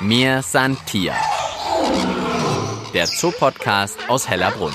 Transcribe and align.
Mir 0.00 0.42
san 0.42 0.76
Tier. 0.86 1.12
Der 2.94 3.06
Zoopodcast 3.06 4.08
aus 4.08 4.28
Hellerbrunn. 4.28 4.72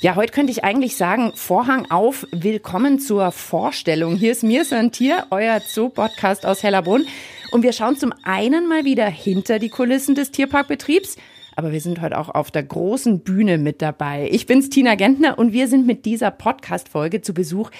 Ja, 0.00 0.14
heute 0.14 0.32
könnte 0.32 0.52
ich 0.52 0.62
eigentlich 0.62 0.96
sagen, 0.96 1.32
Vorhang 1.34 1.90
auf, 1.90 2.28
willkommen 2.30 3.00
zur 3.00 3.32
Vorstellung. 3.32 4.14
Hier 4.14 4.30
ist 4.30 4.44
Mir 4.44 4.64
san 4.64 4.92
Tier, 4.92 5.26
euer 5.30 5.60
Zoo-Podcast 5.60 6.46
aus 6.46 6.62
Hellerbrunn. 6.62 7.06
Und 7.50 7.64
wir 7.64 7.72
schauen 7.72 7.96
zum 7.96 8.12
einen 8.22 8.68
mal 8.68 8.84
wieder 8.84 9.06
hinter 9.06 9.58
die 9.58 9.70
Kulissen 9.70 10.14
des 10.14 10.30
Tierparkbetriebs– 10.30 11.16
aber 11.56 11.72
wir 11.72 11.80
sind 11.80 12.00
heute 12.00 12.18
auch 12.18 12.28
auf 12.28 12.50
der 12.50 12.62
großen 12.62 13.20
Bühne 13.20 13.58
mit 13.58 13.82
dabei. 13.82 14.28
Ich 14.30 14.46
bin's 14.46 14.70
Tina 14.70 14.94
Gentner 14.94 15.38
und 15.38 15.52
wir 15.52 15.68
sind 15.68 15.86
mit 15.86 16.04
dieser 16.04 16.30
Podcast-Folge 16.30 17.20
zu 17.22 17.34
Besuch 17.34 17.70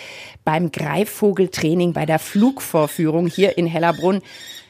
beim 0.45 0.71
Greifvogeltraining 0.73 1.93
bei 1.93 2.07
der 2.07 2.19
Flugvorführung 2.19 3.27
hier 3.27 3.59
in 3.59 3.67
Hellerbrunn. 3.67 4.21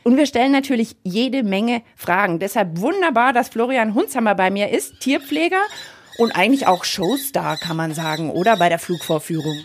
Und 0.03 0.17
wir 0.17 0.27
stellen 0.27 0.53
natürlich 0.53 0.97
jede 1.03 1.43
Menge 1.43 1.83
Fragen. 1.97 2.39
Deshalb 2.39 2.79
wunderbar, 2.79 3.33
dass 3.33 3.49
Florian 3.49 3.95
Hunzhammer 3.95 4.35
bei 4.35 4.51
mir 4.51 4.71
ist, 4.71 5.01
Tierpfleger 5.01 5.63
und 6.17 6.33
eigentlich 6.33 6.67
auch 6.67 6.85
Showstar, 6.85 7.57
kann 7.57 7.77
man 7.77 7.95
sagen, 7.95 8.31
oder 8.31 8.57
bei 8.57 8.69
der 8.69 8.79
Flugvorführung. 8.79 9.65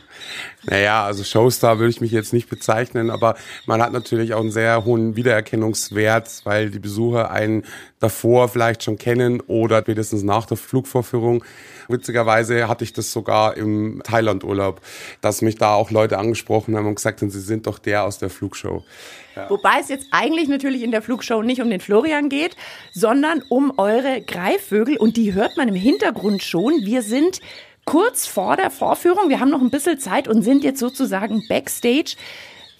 Naja, 0.63 1.05
also 1.05 1.23
Showstar 1.23 1.79
würde 1.79 1.91
ich 1.91 2.01
mich 2.01 2.11
jetzt 2.11 2.33
nicht 2.33 2.49
bezeichnen, 2.49 3.09
aber 3.09 3.35
man 3.65 3.81
hat 3.81 3.93
natürlich 3.93 4.33
auch 4.33 4.41
einen 4.41 4.51
sehr 4.51 4.83
hohen 4.85 5.15
Wiedererkennungswert, 5.15 6.41
weil 6.43 6.69
die 6.69 6.79
Besucher 6.79 7.31
einen 7.31 7.63
davor 7.99 8.49
vielleicht 8.49 8.83
schon 8.83 8.97
kennen 8.97 9.41
oder 9.41 9.81
spätestens 9.81 10.23
nach 10.23 10.45
der 10.45 10.57
Flugvorführung. 10.57 11.43
Witzigerweise 11.87 12.67
hatte 12.67 12.83
ich 12.83 12.93
das 12.93 13.11
sogar 13.11 13.57
im 13.57 14.01
Thailand-Urlaub, 14.03 14.81
dass 15.21 15.41
mich 15.41 15.55
da 15.55 15.73
auch 15.73 15.91
Leute 15.91 16.17
angesprochen 16.17 16.75
haben 16.75 16.87
und 16.87 16.95
gesagt 16.95 17.21
haben, 17.21 17.31
sie 17.31 17.41
sind 17.41 17.67
doch 17.67 17.79
der 17.79 18.03
aus 18.03 18.19
der 18.19 18.29
Flugshow. 18.29 18.83
Ja. 19.39 19.49
Wobei 19.49 19.79
es 19.79 19.89
jetzt 19.89 20.07
eigentlich 20.11 20.47
natürlich 20.47 20.83
in 20.83 20.91
der 20.91 21.01
Flugshow 21.01 21.41
nicht 21.41 21.61
um 21.61 21.69
den 21.69 21.79
Florian 21.79 22.29
geht, 22.29 22.55
sondern 22.91 23.41
um 23.49 23.73
eure 23.77 24.21
Greifvögel 24.21 24.97
und 24.97 25.17
die 25.17 25.33
hört 25.33 25.57
man 25.57 25.67
im 25.67 25.75
Hintergrund 25.75 26.43
schon. 26.43 26.85
Wir 26.85 27.01
sind 27.01 27.39
kurz 27.85 28.27
vor 28.27 28.55
der 28.55 28.69
Vorführung. 28.69 29.29
Wir 29.29 29.39
haben 29.39 29.49
noch 29.49 29.61
ein 29.61 29.71
bisschen 29.71 29.99
Zeit 29.99 30.27
und 30.27 30.43
sind 30.43 30.63
jetzt 30.63 30.79
sozusagen 30.79 31.43
backstage. 31.47 32.15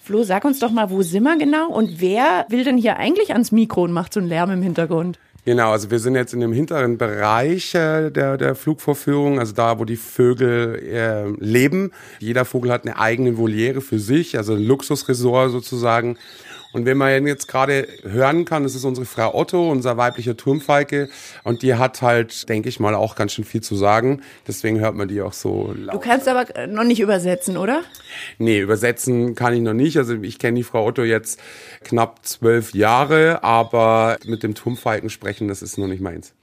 Flo, 0.02 0.22
sag 0.22 0.44
uns 0.44 0.58
doch 0.58 0.70
mal, 0.70 0.90
wo 0.90 1.02
sind 1.02 1.24
wir 1.24 1.36
genau 1.36 1.68
und 1.68 2.00
wer 2.00 2.46
will 2.48 2.64
denn 2.64 2.76
hier 2.76 2.96
eigentlich 2.96 3.32
ans 3.32 3.52
Mikro 3.52 3.82
und 3.84 3.92
macht 3.92 4.12
so 4.12 4.20
einen 4.20 4.28
Lärm 4.28 4.50
im 4.50 4.62
Hintergrund? 4.62 5.18
Genau, 5.46 5.72
also 5.72 5.90
wir 5.90 5.98
sind 5.98 6.16
jetzt 6.16 6.34
in 6.34 6.40
dem 6.40 6.52
hinteren 6.52 6.98
Bereich 6.98 7.74
äh, 7.74 8.10
der, 8.10 8.36
der 8.36 8.54
Flugvorführung, 8.54 9.38
also 9.38 9.54
da, 9.54 9.78
wo 9.78 9.84
die 9.84 9.96
Vögel 9.96 10.76
äh, 10.76 11.28
leben. 11.42 11.92
Jeder 12.18 12.44
Vogel 12.44 12.70
hat 12.70 12.84
eine 12.84 12.98
eigene 12.98 13.38
Voliere 13.38 13.80
für 13.80 13.98
sich, 13.98 14.36
also 14.36 14.52
ein 14.54 14.62
Luxusresort 14.62 15.50
sozusagen. 15.50 16.18
Und 16.72 16.86
wenn 16.86 16.96
man 16.96 17.26
jetzt 17.26 17.48
gerade 17.48 17.88
hören 18.02 18.44
kann, 18.44 18.62
das 18.62 18.74
ist 18.74 18.84
unsere 18.84 19.06
Frau 19.06 19.34
Otto, 19.34 19.70
unser 19.70 19.96
weiblicher 19.96 20.36
Turmfalke. 20.36 21.08
Und 21.42 21.62
die 21.62 21.74
hat 21.74 22.00
halt, 22.00 22.48
denke 22.48 22.68
ich 22.68 22.78
mal, 22.78 22.94
auch 22.94 23.16
ganz 23.16 23.32
schön 23.32 23.44
viel 23.44 23.60
zu 23.60 23.74
sagen. 23.74 24.22
Deswegen 24.46 24.78
hört 24.78 24.94
man 24.94 25.08
die 25.08 25.20
auch 25.20 25.32
so 25.32 25.74
laut. 25.76 25.94
Du 25.94 25.98
kannst 25.98 26.28
aber 26.28 26.66
noch 26.68 26.84
nicht 26.84 27.00
übersetzen, 27.00 27.56
oder? 27.56 27.82
Nee, 28.38 28.60
übersetzen 28.60 29.34
kann 29.34 29.52
ich 29.54 29.60
noch 29.60 29.74
nicht. 29.74 29.96
Also 29.96 30.14
ich 30.14 30.38
kenne 30.38 30.58
die 30.58 30.62
Frau 30.62 30.86
Otto 30.86 31.02
jetzt 31.02 31.40
knapp 31.82 32.24
zwölf 32.24 32.72
Jahre, 32.72 33.42
aber 33.42 34.16
mit 34.24 34.42
dem 34.42 34.54
Turmfalken 34.54 35.10
sprechen, 35.10 35.48
das 35.48 35.62
ist 35.62 35.76
noch 35.76 35.88
nicht 35.88 36.00
meins. 36.00 36.34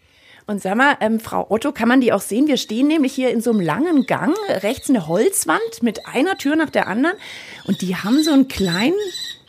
Und 0.49 0.61
sag 0.61 0.77
mal, 0.77 0.95
ähm, 1.01 1.19
Frau 1.19 1.45
Otto, 1.49 1.73
kann 1.73 1.89
man 1.89 1.99
die 1.99 2.13
auch 2.13 2.21
sehen? 2.21 2.47
Wir 2.47 2.55
stehen 2.55 2.87
nämlich 2.87 3.13
hier 3.13 3.31
in 3.31 3.41
so 3.41 3.51
einem 3.51 3.59
langen 3.59 4.05
Gang, 4.05 4.33
rechts 4.47 4.89
eine 4.89 5.05
Holzwand 5.05 5.83
mit 5.83 6.05
einer 6.07 6.37
Tür 6.37 6.55
nach 6.55 6.69
der 6.69 6.87
anderen. 6.87 7.17
Und 7.65 7.81
die 7.81 7.97
haben 7.97 8.23
so 8.23 8.31
einen 8.31 8.47
kleinen 8.47 8.95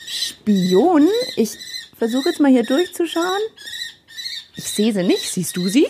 Spion. 0.08 1.06
Ich 1.36 1.58
versuche 1.96 2.30
jetzt 2.30 2.40
mal 2.40 2.50
hier 2.50 2.62
durchzuschauen. 2.62 3.42
Ich 4.56 4.64
sehe 4.64 4.92
sie 4.92 5.02
nicht. 5.02 5.30
Siehst 5.30 5.56
du 5.56 5.68
sie? 5.68 5.86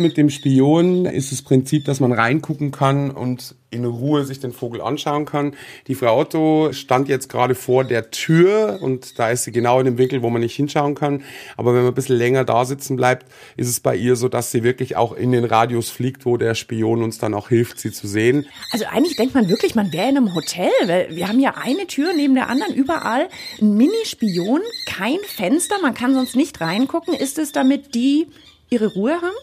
Mit 0.00 0.16
dem 0.16 0.30
Spion 0.30 1.06
ist 1.06 1.32
das 1.32 1.42
Prinzip, 1.42 1.84
dass 1.84 1.98
man 1.98 2.12
reingucken 2.12 2.70
kann 2.70 3.10
und 3.10 3.56
in 3.70 3.84
Ruhe 3.84 4.24
sich 4.24 4.38
den 4.38 4.52
Vogel 4.52 4.80
anschauen 4.80 5.24
kann. 5.24 5.56
Die 5.88 5.96
Frau 5.96 6.20
Otto 6.20 6.72
stand 6.72 7.08
jetzt 7.08 7.28
gerade 7.28 7.56
vor 7.56 7.82
der 7.82 8.12
Tür 8.12 8.78
und 8.80 9.18
da 9.18 9.30
ist 9.30 9.42
sie 9.42 9.50
genau 9.50 9.80
in 9.80 9.86
dem 9.86 9.98
Winkel, 9.98 10.22
wo 10.22 10.30
man 10.30 10.40
nicht 10.40 10.54
hinschauen 10.54 10.94
kann. 10.94 11.24
Aber 11.56 11.74
wenn 11.74 11.80
man 11.80 11.90
ein 11.90 11.94
bisschen 11.96 12.16
länger 12.16 12.44
da 12.44 12.64
sitzen 12.64 12.94
bleibt, 12.94 13.26
ist 13.56 13.68
es 13.68 13.80
bei 13.80 13.96
ihr 13.96 14.14
so, 14.14 14.28
dass 14.28 14.52
sie 14.52 14.62
wirklich 14.62 14.94
auch 14.94 15.12
in 15.12 15.32
den 15.32 15.44
Radius 15.44 15.90
fliegt, 15.90 16.24
wo 16.24 16.36
der 16.36 16.54
Spion 16.54 17.02
uns 17.02 17.18
dann 17.18 17.34
auch 17.34 17.48
hilft, 17.48 17.80
sie 17.80 17.90
zu 17.90 18.06
sehen. 18.06 18.46
Also 18.70 18.84
eigentlich 18.84 19.16
denkt 19.16 19.34
man 19.34 19.48
wirklich, 19.48 19.74
man 19.74 19.92
wäre 19.92 20.08
in 20.08 20.16
einem 20.16 20.32
Hotel, 20.32 20.70
weil 20.86 21.08
wir 21.10 21.26
haben 21.26 21.40
ja 21.40 21.54
eine 21.60 21.88
Tür 21.88 22.12
neben 22.14 22.36
der 22.36 22.48
anderen, 22.48 22.72
überall 22.72 23.28
ein 23.60 23.76
Mini-Spion, 23.76 24.60
kein 24.86 25.18
Fenster, 25.26 25.74
man 25.82 25.94
kann 25.94 26.14
sonst 26.14 26.36
nicht 26.36 26.60
reingucken. 26.60 27.14
Ist 27.14 27.36
es 27.40 27.50
damit 27.50 27.96
die 27.96 28.28
ihre 28.70 28.94
Ruhe 28.94 29.14
haben? 29.14 29.34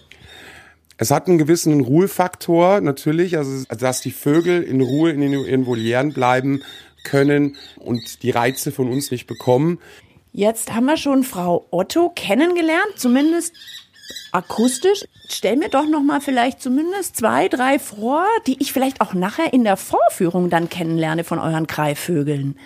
Es 0.98 1.12
hat 1.12 1.28
einen 1.28 1.38
gewissen 1.38 1.82
Ruhefaktor 1.82 2.80
natürlich, 2.82 3.38
also 3.38 3.66
dass 3.66 4.02
die 4.02 4.12
Vögel 4.12 4.64
in 4.64 4.82
Ruhe 4.82 5.12
in 5.12 5.22
ihren 5.22 5.66
Volieren 5.66 6.14
bleiben 6.14 6.64
können 7.04 7.58
und 7.78 8.24
die 8.24 8.32
Reize 8.32 8.72
von 8.72 8.90
uns 8.90 9.12
nicht 9.12 9.28
bekommen. 9.28 9.80
Jetzt 10.32 10.74
haben 10.74 10.86
wir 10.86 10.98
schon 10.98 11.24
Frau 11.24 11.66
Otto 11.72 12.12
kennengelernt, 12.14 12.94
zumindest 12.98 13.54
akustisch. 14.32 15.06
Stell 15.30 15.56
mir 15.58 15.70
doch 15.70 15.88
noch 15.88 16.04
mal 16.04 16.22
vielleicht 16.22 16.62
zumindest 16.62 17.18
zwei, 17.18 17.48
drei 17.48 17.80
vor, 17.80 18.26
die 18.48 18.58
ich 18.62 18.74
vielleicht 18.74 19.02
auch 19.02 19.14
nachher 19.14 19.54
in 19.54 19.64
der 19.64 19.78
Vorführung 19.78 20.50
dann 20.50 20.70
kennenlerne 20.70 21.24
von 21.24 21.40
euren 21.40 21.68
Greifvögeln. 21.68 22.58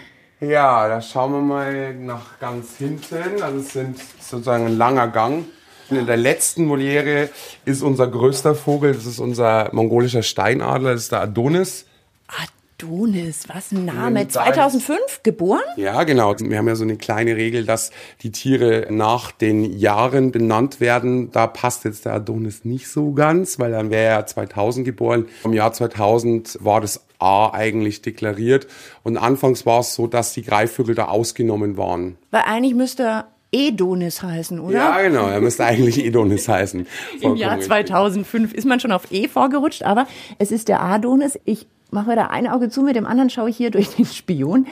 Ja, 0.42 0.88
da 0.88 1.02
schauen 1.02 1.34
wir 1.34 1.42
mal 1.42 1.94
nach 1.96 2.40
ganz 2.40 2.78
hinten. 2.78 3.42
Also 3.42 3.60
es 3.60 3.74
sind 3.74 4.00
sozusagen 4.20 4.68
ein 4.68 4.78
langer 4.78 5.10
Gang. 5.10 5.46
In 5.90 6.06
der 6.06 6.18
letzten 6.18 6.70
Voliere 6.70 7.30
ist 7.66 7.82
unser 7.82 8.08
größter 8.08 8.54
Vogel, 8.54 8.94
das 8.94 9.06
ist 9.06 9.20
unser 9.20 9.70
mongolischer 9.74 10.22
Steinadler, 10.24 10.94
das 10.94 11.04
ist 11.04 11.12
der 11.12 11.22
Adonis. 11.22 11.86
Adonis, 12.82 13.50
was 13.50 13.72
ein 13.72 13.86
Name. 13.86 14.28
2005 14.28 15.24
geboren? 15.24 15.62
Ja, 15.76 16.04
genau. 16.04 16.36
Wir 16.40 16.58
haben 16.58 16.68
ja 16.68 16.76
so 16.76 16.84
eine 16.84 16.96
kleine 16.96 17.36
Regel, 17.36 17.66
dass 17.66 17.92
die 18.22 18.32
Tiere 18.32 18.88
nach 18.90 19.32
den 19.32 19.78
Jahren 19.78 20.32
benannt 20.32 20.80
werden. 20.80 21.32
Da 21.32 21.48
passt 21.48 21.84
jetzt 21.86 22.06
der 22.06 22.14
Adonis 22.14 22.64
nicht 22.64 22.88
so 22.88 23.12
ganz, 23.12 23.60
weil 23.60 23.72
dann 23.72 23.90
wäre 23.90 24.16
er 24.16 24.26
2000 24.26 24.86
geboren. 24.86 25.26
Im 25.44 25.54
Jahr 25.54 25.74
2000 25.74 26.60
war 26.62 26.80
das 26.80 27.06
A 27.18 27.50
eigentlich 27.52 28.02
deklariert. 28.02 28.68
Und 29.04 29.18
anfangs 29.18 29.66
war 29.66 29.82
es 29.82 29.94
so, 29.94 30.08
dass 30.08 30.34
die 30.34 30.44
Greifvögel 30.44 30.96
da 30.96 31.06
ausgenommen 31.06 31.76
waren. 31.76 32.18
Weil 32.32 32.44
eigentlich 32.46 32.76
müsste 32.76 33.26
Edonis 33.52 34.22
heißen, 34.22 34.60
oder? 34.60 34.78
Ja, 34.78 35.02
genau. 35.02 35.28
Er 35.28 35.42
müsste 35.42 35.66
eigentlich 35.66 36.04
Edonis 36.04 36.48
heißen. 36.48 36.86
Im 37.22 37.36
Jahr 37.36 37.60
2005 37.60 38.54
ist 38.54 38.66
man 38.66 38.80
schon 38.80 38.92
auf 38.92 39.12
E 39.12 39.28
vorgerutscht, 39.28 39.84
aber 39.84 40.08
es 40.38 40.52
ist 40.52 40.68
der 40.68 40.82
Adonis. 40.82 41.40
Ich 41.46 41.68
mache 41.92 42.16
da 42.16 42.28
ein 42.28 42.48
Auge 42.48 42.70
zu, 42.70 42.82
mit 42.84 42.96
dem 42.96 43.06
anderen 43.06 43.30
schaue 43.30 43.50
ich 43.50 43.58
hier 43.58 43.72
durch 43.72 43.90
den 43.96 44.06
Spion. 44.06 44.68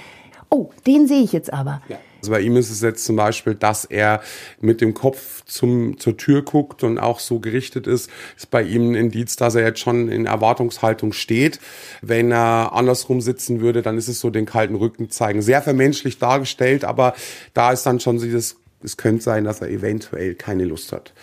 Oh, 0.49 0.69
den 0.85 1.07
sehe 1.07 1.23
ich 1.23 1.33
jetzt 1.33 1.51
aber. 1.51 1.81
Ja. 1.89 1.97
Also 2.21 2.31
bei 2.31 2.41
ihm 2.41 2.55
ist 2.55 2.69
es 2.69 2.81
jetzt 2.81 3.05
zum 3.05 3.15
Beispiel, 3.15 3.53
dass 3.53 3.85
er 3.85 4.21
mit 4.59 4.81
dem 4.81 4.93
Kopf 4.93 5.43
zum, 5.45 5.99
zur 5.99 6.17
Tür 6.17 6.41
guckt 6.41 6.83
und 6.83 6.97
auch 6.97 7.19
so 7.19 7.39
gerichtet 7.39 7.85
ist, 7.85 8.09
ist 8.35 8.49
bei 8.49 8.63
ihm 8.63 8.91
ein 8.91 8.95
Indiz, 8.95 9.35
dass 9.35 9.55
er 9.55 9.63
jetzt 9.63 9.79
schon 9.79 10.09
in 10.09 10.25
Erwartungshaltung 10.25 11.13
steht. 11.13 11.59
Wenn 12.01 12.31
er 12.31 12.71
andersrum 12.73 13.21
sitzen 13.21 13.61
würde, 13.61 13.81
dann 13.81 13.97
ist 13.97 14.07
es 14.07 14.19
so 14.19 14.29
den 14.29 14.45
kalten 14.45 14.75
Rücken 14.75 15.09
zeigen. 15.09 15.41
Sehr 15.41 15.61
vermenschlich 15.61 16.17
dargestellt, 16.17 16.85
aber 16.85 17.13
da 17.53 17.71
ist 17.71 17.85
dann 17.85 17.99
schon 17.99 18.19
dieses 18.19 18.57
es 18.87 18.97
könnte 18.97 19.23
sein, 19.23 19.43
dass 19.43 19.61
er 19.61 19.69
eventuell 19.69 20.33
keine 20.35 20.65
Lust 20.65 20.91
hat. 20.91 21.13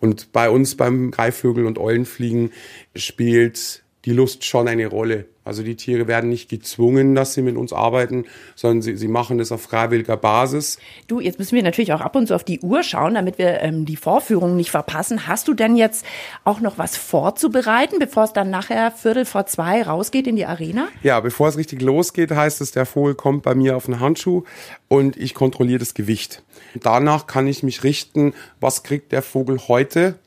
Und 0.00 0.32
bei 0.32 0.50
uns 0.50 0.76
beim 0.76 1.10
Greifvögel 1.10 1.66
und 1.66 1.78
Eulenfliegen 1.78 2.52
spielt 2.94 3.83
die 4.04 4.12
Lust 4.12 4.44
schon 4.44 4.68
eine 4.68 4.86
Rolle. 4.86 5.26
Also 5.44 5.62
die 5.62 5.76
Tiere 5.76 6.06
werden 6.06 6.30
nicht 6.30 6.48
gezwungen, 6.48 7.14
dass 7.14 7.34
sie 7.34 7.42
mit 7.42 7.56
uns 7.56 7.72
arbeiten, 7.72 8.24
sondern 8.54 8.80
sie, 8.80 8.96
sie 8.96 9.08
machen 9.08 9.36
das 9.36 9.52
auf 9.52 9.60
freiwilliger 9.60 10.16
Basis. 10.16 10.78
Du, 11.06 11.20
jetzt 11.20 11.38
müssen 11.38 11.54
wir 11.54 11.62
natürlich 11.62 11.92
auch 11.92 12.00
ab 12.00 12.16
und 12.16 12.28
zu 12.28 12.34
auf 12.34 12.44
die 12.44 12.60
Uhr 12.60 12.82
schauen, 12.82 13.14
damit 13.14 13.36
wir 13.36 13.60
ähm, 13.60 13.84
die 13.84 13.96
Vorführung 13.96 14.56
nicht 14.56 14.70
verpassen. 14.70 15.26
Hast 15.26 15.46
du 15.48 15.54
denn 15.54 15.76
jetzt 15.76 16.06
auch 16.44 16.60
noch 16.60 16.78
was 16.78 16.96
vorzubereiten, 16.96 17.98
bevor 17.98 18.24
es 18.24 18.32
dann 18.32 18.48
nachher 18.48 18.90
Viertel 18.90 19.26
vor 19.26 19.44
zwei 19.44 19.82
rausgeht 19.82 20.26
in 20.26 20.36
die 20.36 20.46
Arena? 20.46 20.88
Ja, 21.02 21.20
bevor 21.20 21.48
es 21.48 21.58
richtig 21.58 21.82
losgeht, 21.82 22.30
heißt 22.30 22.62
es, 22.62 22.72
der 22.72 22.86
Vogel 22.86 23.14
kommt 23.14 23.42
bei 23.42 23.54
mir 23.54 23.76
auf 23.76 23.84
den 23.84 24.00
Handschuh 24.00 24.44
und 24.88 25.18
ich 25.18 25.34
kontrolliere 25.34 25.80
das 25.80 25.92
Gewicht. 25.92 26.42
Danach 26.74 27.26
kann 27.26 27.46
ich 27.46 27.62
mich 27.62 27.84
richten, 27.84 28.32
was 28.60 28.82
kriegt 28.82 29.12
der 29.12 29.22
Vogel 29.22 29.58
heute 29.68 30.18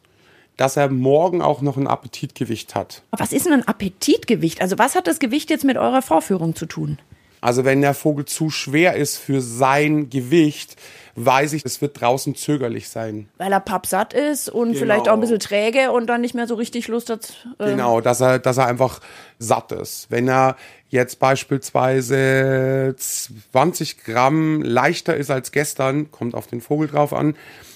dass 0.58 0.76
er 0.76 0.90
morgen 0.90 1.42
auch 1.42 1.62
noch 1.62 1.78
ein 1.78 1.88
Appetitgewicht 1.88 2.76
hat. 2.76 3.04
Was 3.12 3.32
ist 3.32 3.46
denn 3.46 3.54
ein 3.54 3.68
Appetitgewicht? 3.68 4.62
Also 4.62 4.78
was 4.78 4.96
hat 4.96 5.08
das 5.08 5.20
Gewicht 5.20 5.50
jetzt 5.50 5.64
mit 5.64 5.78
eurer 5.78 6.02
Vorführung 6.02 6.56
zu 6.56 6.66
tun? 6.66 6.98
Also 7.40 7.64
wenn 7.66 7.82
der 7.82 7.94
Vogel 7.94 8.26
zu 8.26 8.50
schwer 8.50 8.96
ist 8.96 9.18
für 9.18 9.42
sein 9.42 10.10
Gewicht, 10.10 10.76
weiß 11.16 11.54
ich, 11.54 11.64
es 11.64 11.82
wird 11.82 12.02
draußen 12.02 12.34
zögerlich 12.34 12.90
sein. 12.90 13.30
Weil 13.38 13.52
er 13.52 13.60
pappsatt 13.60 14.14
ist 14.14 14.50
und 14.50 14.70
Genau. 14.70 14.80
vielleicht 14.80 15.08
auch 15.08 15.14
ein 15.14 15.20
bisschen 15.20 15.40
träge 15.40 15.92
und 15.92 16.08
dann 16.08 16.22
nicht 16.22 16.34
mehr 16.34 16.48
so 16.48 16.56
richtig 16.56 16.88
Lust 16.88 17.12
hat. 17.12 17.48
äh, 17.60 17.66
Genau, 17.70 18.02
dass 18.02 18.22
er, 18.22 18.40
dass 18.40 18.58
er 18.58 18.66
einfach 18.66 19.02
satt 19.38 19.72
ist. 19.72 20.08
Wenn 20.10 20.28
er 20.28 20.56
jetzt 20.90 21.20
beispielsweise 21.20 22.96
20 22.98 24.04
Gramm 24.04 24.62
leichter 24.64 25.16
ist 25.16 25.30
als 25.30 25.52
gestern, 25.52 26.12
kommt 26.12 26.34
auf 26.34 26.48
den 26.48 26.62
Vogel 26.62 26.88
drauf 26.88 27.14
an, 27.14 27.36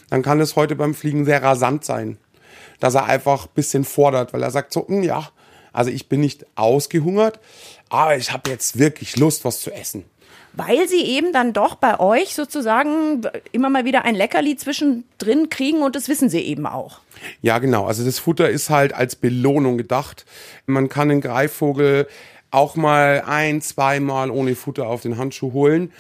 dann 0.10 0.24
kann 0.24 0.40
es 0.40 0.56
heute 0.56 0.76
beim 0.76 0.94
Fliegen 0.96 1.26
sehr 1.26 1.44
rasant 1.44 1.86
sein. 1.86 2.18
Dass 2.82 2.96
er 2.96 3.06
einfach 3.06 3.46
ein 3.46 3.52
bisschen 3.56 3.86
fordert, 3.86 4.34
weil 4.34 4.44
er 4.44 4.52
sagt 4.52 4.74
so, 4.74 4.86
"Hm, 4.86 5.04
ja, 5.04 5.30
also 5.74 5.90
ich 5.90 6.10
bin 6.10 6.20
nicht 6.20 6.46
ausgehungert, 6.56 7.40
aber 7.90 8.18
ich 8.18 8.32
habe 8.32 8.50
jetzt 8.50 8.78
wirklich 8.78 9.18
Lust, 9.18 9.46
was 9.46 9.62
zu 9.62 9.72
essen. 9.72 10.04
Weil 10.54 10.88
sie 10.90 11.02
eben 11.04 11.32
dann 11.32 11.54
doch 11.54 11.76
bei 11.76 11.98
euch 12.00 12.36
sozusagen 12.36 13.22
immer 13.54 13.70
mal 13.70 13.86
wieder 13.86 14.04
ein 14.04 14.16
Leckerli 14.16 14.58
zwischendrin 14.58 15.50
kriegen 15.50 15.82
und 15.82 15.96
das 15.96 16.10
wissen 16.10 16.30
sie 16.30 16.42
eben 16.42 16.66
auch. 16.66 17.00
Ja, 17.42 17.60
genau. 17.60 17.86
Also 17.86 18.04
das 18.04 18.20
Futter 18.20 18.50
ist 18.50 18.70
halt 18.70 18.94
als 18.94 19.16
Belohnung 19.16 19.78
gedacht. 19.78 20.26
Man 20.66 20.90
kann 20.90 21.08
den 21.08 21.22
Greifvogel 21.22 22.08
auch 22.50 22.76
mal 22.76 23.24
ein, 23.26 23.62
zweimal 23.62 24.30
ohne 24.30 24.56
Futter 24.56 24.88
auf 24.88 25.02
den 25.02 25.18
Handschuh 25.18 25.54
holen. 25.54 25.94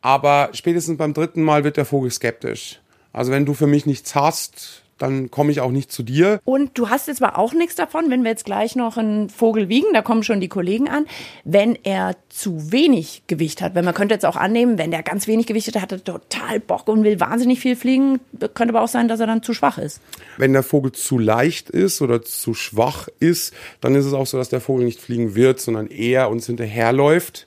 Aber 0.00 0.48
spätestens 0.54 0.96
beim 0.96 1.12
dritten 1.12 1.42
Mal 1.42 1.62
wird 1.64 1.76
der 1.76 1.84
Vogel 1.84 2.10
skeptisch. 2.10 2.80
Also 3.12 3.32
wenn 3.32 3.44
du 3.44 3.52
für 3.52 3.66
mich 3.66 3.84
nichts 3.84 4.14
hast, 4.14 4.82
dann 5.00 5.30
komme 5.30 5.50
ich 5.50 5.60
auch 5.60 5.70
nicht 5.70 5.90
zu 5.90 6.02
dir. 6.02 6.40
Und 6.44 6.76
du 6.78 6.90
hast 6.90 7.08
jetzt 7.08 7.22
aber 7.22 7.38
auch 7.38 7.54
nichts 7.54 7.74
davon, 7.74 8.10
wenn 8.10 8.22
wir 8.22 8.30
jetzt 8.30 8.44
gleich 8.44 8.76
noch 8.76 8.98
einen 8.98 9.30
Vogel 9.30 9.68
wiegen, 9.68 9.86
da 9.94 10.02
kommen 10.02 10.22
schon 10.22 10.40
die 10.40 10.48
Kollegen 10.48 10.88
an, 10.88 11.06
wenn 11.44 11.76
er 11.82 12.16
zu 12.28 12.70
wenig 12.70 13.22
Gewicht 13.26 13.62
hat. 13.62 13.74
Weil 13.74 13.82
man 13.82 13.94
könnte 13.94 14.14
jetzt 14.14 14.26
auch 14.26 14.36
annehmen, 14.36 14.76
wenn 14.76 14.90
der 14.90 15.02
ganz 15.02 15.26
wenig 15.26 15.46
Gewicht 15.46 15.68
hat, 15.68 15.80
hat 15.80 15.92
er 15.92 16.04
total 16.04 16.60
Bock 16.60 16.86
und 16.88 17.02
will 17.02 17.18
wahnsinnig 17.18 17.60
viel 17.60 17.76
fliegen. 17.76 18.20
Könnte 18.54 18.74
aber 18.74 18.82
auch 18.82 18.88
sein, 18.88 19.08
dass 19.08 19.20
er 19.20 19.26
dann 19.26 19.42
zu 19.42 19.54
schwach 19.54 19.78
ist. 19.78 20.00
Wenn 20.36 20.52
der 20.52 20.62
Vogel 20.62 20.92
zu 20.92 21.18
leicht 21.18 21.70
ist 21.70 22.02
oder 22.02 22.22
zu 22.22 22.52
schwach 22.52 23.08
ist, 23.20 23.54
dann 23.80 23.94
ist 23.94 24.04
es 24.04 24.12
auch 24.12 24.26
so, 24.26 24.36
dass 24.36 24.50
der 24.50 24.60
Vogel 24.60 24.84
nicht 24.84 25.00
fliegen 25.00 25.34
wird, 25.34 25.60
sondern 25.60 25.86
eher 25.86 26.28
uns 26.28 26.46
hinterherläuft. 26.46 27.46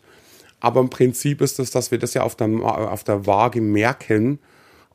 Aber 0.60 0.80
im 0.80 0.90
Prinzip 0.90 1.42
ist 1.42 1.60
es, 1.60 1.70
dass 1.70 1.92
wir 1.92 2.00
das 2.00 2.16
ja 2.16 2.24
auf 2.24 2.36
der, 2.36 2.48
auf 2.48 3.04
der 3.04 3.28
Waage 3.28 3.62
merken. 3.62 4.40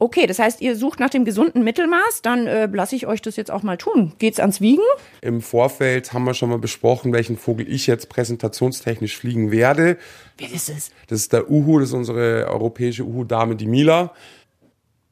Okay, 0.01 0.27
das 0.29 0.39
heißt, 0.39 0.61
ihr 0.61 0.77
sucht 0.77 1.01
nach 1.01 1.11
dem 1.11 1.25
gesunden 1.25 1.65
Mittelmaß, 1.65 2.23
dann 2.23 2.47
äh, 2.47 2.67
lasse 2.67 2.95
ich 2.95 3.07
euch 3.09 3.21
das 3.21 3.35
jetzt 3.35 3.51
auch 3.51 3.65
mal 3.65 3.77
tun. 3.77 4.13
Geht's 4.19 4.39
ans 4.39 4.61
Wiegen? 4.61 4.83
Im 5.23 5.41
Vorfeld 5.41 6.13
haben 6.13 6.23
wir 6.25 6.35
schon 6.35 6.51
mal 6.51 6.59
besprochen, 6.59 7.13
welchen 7.13 7.37
Vogel 7.37 7.69
ich 7.69 7.89
jetzt 7.89 8.09
präsentationstechnisch 8.09 9.17
fliegen 9.17 9.51
werde. 9.51 9.97
Wer 10.37 10.53
ist 10.53 10.69
es? 10.69 10.91
Das 11.09 11.19
ist 11.19 11.33
der 11.33 11.51
Uhu, 11.51 11.81
das 11.81 11.89
ist 11.89 11.95
unsere 11.95 12.47
europäische 12.49 13.03
Uhu-Dame, 13.03 13.57
die 13.57 13.67
Mila. 13.67 14.13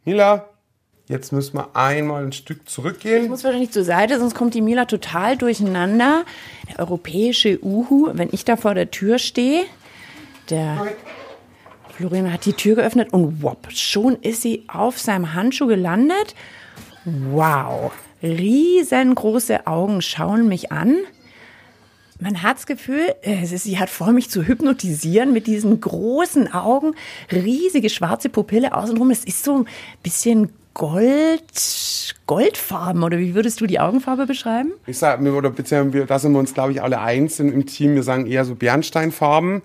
Mila, 0.05 0.49
jetzt 1.09 1.33
müssen 1.33 1.55
wir 1.57 1.75
einmal 1.75 2.23
ein 2.25 2.33
Stück 2.33 2.61
Ich 2.65 2.73
zurückgehen. 2.73 3.29
muss 3.29 3.43
wahrscheinlich 3.43 3.73
zur 3.73 3.83
Seite, 3.85 4.21
sonst 4.21 4.37
kommt 4.37 4.55
die 4.55 4.63
Mila 4.63 4.85
total 4.85 5.37
durcheinander. 5.37 6.25
Der 6.71 6.79
europäische 6.79 7.59
Uhu, 7.61 8.11
wenn 8.13 8.29
ich 8.31 8.45
da 8.45 8.57
vor 8.57 8.75
der 8.75 8.93
Tür 8.93 9.19
stehe, 9.19 9.65
der 10.49 10.87
Florian 11.97 12.31
hat 12.33 12.45
die 12.45 12.53
Tür 12.53 12.77
geöffnet 12.77 13.13
und 13.13 13.43
whopp, 13.43 13.69
schon 13.71 14.17
ist 14.17 14.43
sie 14.43 14.65
auf 14.69 14.99
seinem 14.99 15.33
Handschuh 15.33 15.67
gelandet. 15.67 16.35
Wow, 17.05 17.93
riesengroße 18.23 19.67
Augen 19.67 20.03
schauen 20.03 20.47
mich 20.47 20.73
an. 20.73 20.97
Man 22.19 22.43
hat 22.43 22.57
das 22.57 22.67
Gefühl, 22.67 23.15
äh, 23.23 23.45
sie 23.45 23.79
hat 23.79 23.91
vor, 23.91 24.13
mich 24.13 24.31
zu 24.31 24.47
hypnotisieren 24.47 25.33
mit 25.33 25.47
diesen 25.47 25.81
großen 25.81 26.53
Augen, 26.53 26.95
riesige 27.31 27.91
schwarze 27.91 28.29
Pupille 28.29 28.75
außenrum. 28.75 29.11
Es 29.11 29.25
ist 29.25 29.45
so 29.45 29.59
ein 29.59 29.69
bisschen 30.03 30.51
Gold, 30.73 32.15
Goldfarben, 32.27 33.03
oder 33.03 33.19
wie 33.19 33.35
würdest 33.35 33.63
du 33.63 33.67
die 33.67 33.81
Augenfarbe 33.81 34.27
beschreiben? 34.27 34.73
Ich 34.87 34.99
sag, 34.99 35.23
mir- 35.23 35.33
oder 35.33 35.49
beziehungsweise 35.49 36.05
da 36.05 36.19
sind 36.19 36.33
wir 36.33 36.39
uns, 36.39 36.53
glaube 36.53 36.73
ich, 36.73 36.83
alle 36.83 37.01
eins 37.01 37.41
im 37.41 37.65
Team. 37.65 37.95
Wir 37.95 38.03
sagen 38.03 38.27
eher 38.27 38.45
so 38.45 38.55
Bernsteinfarben. 38.55 39.63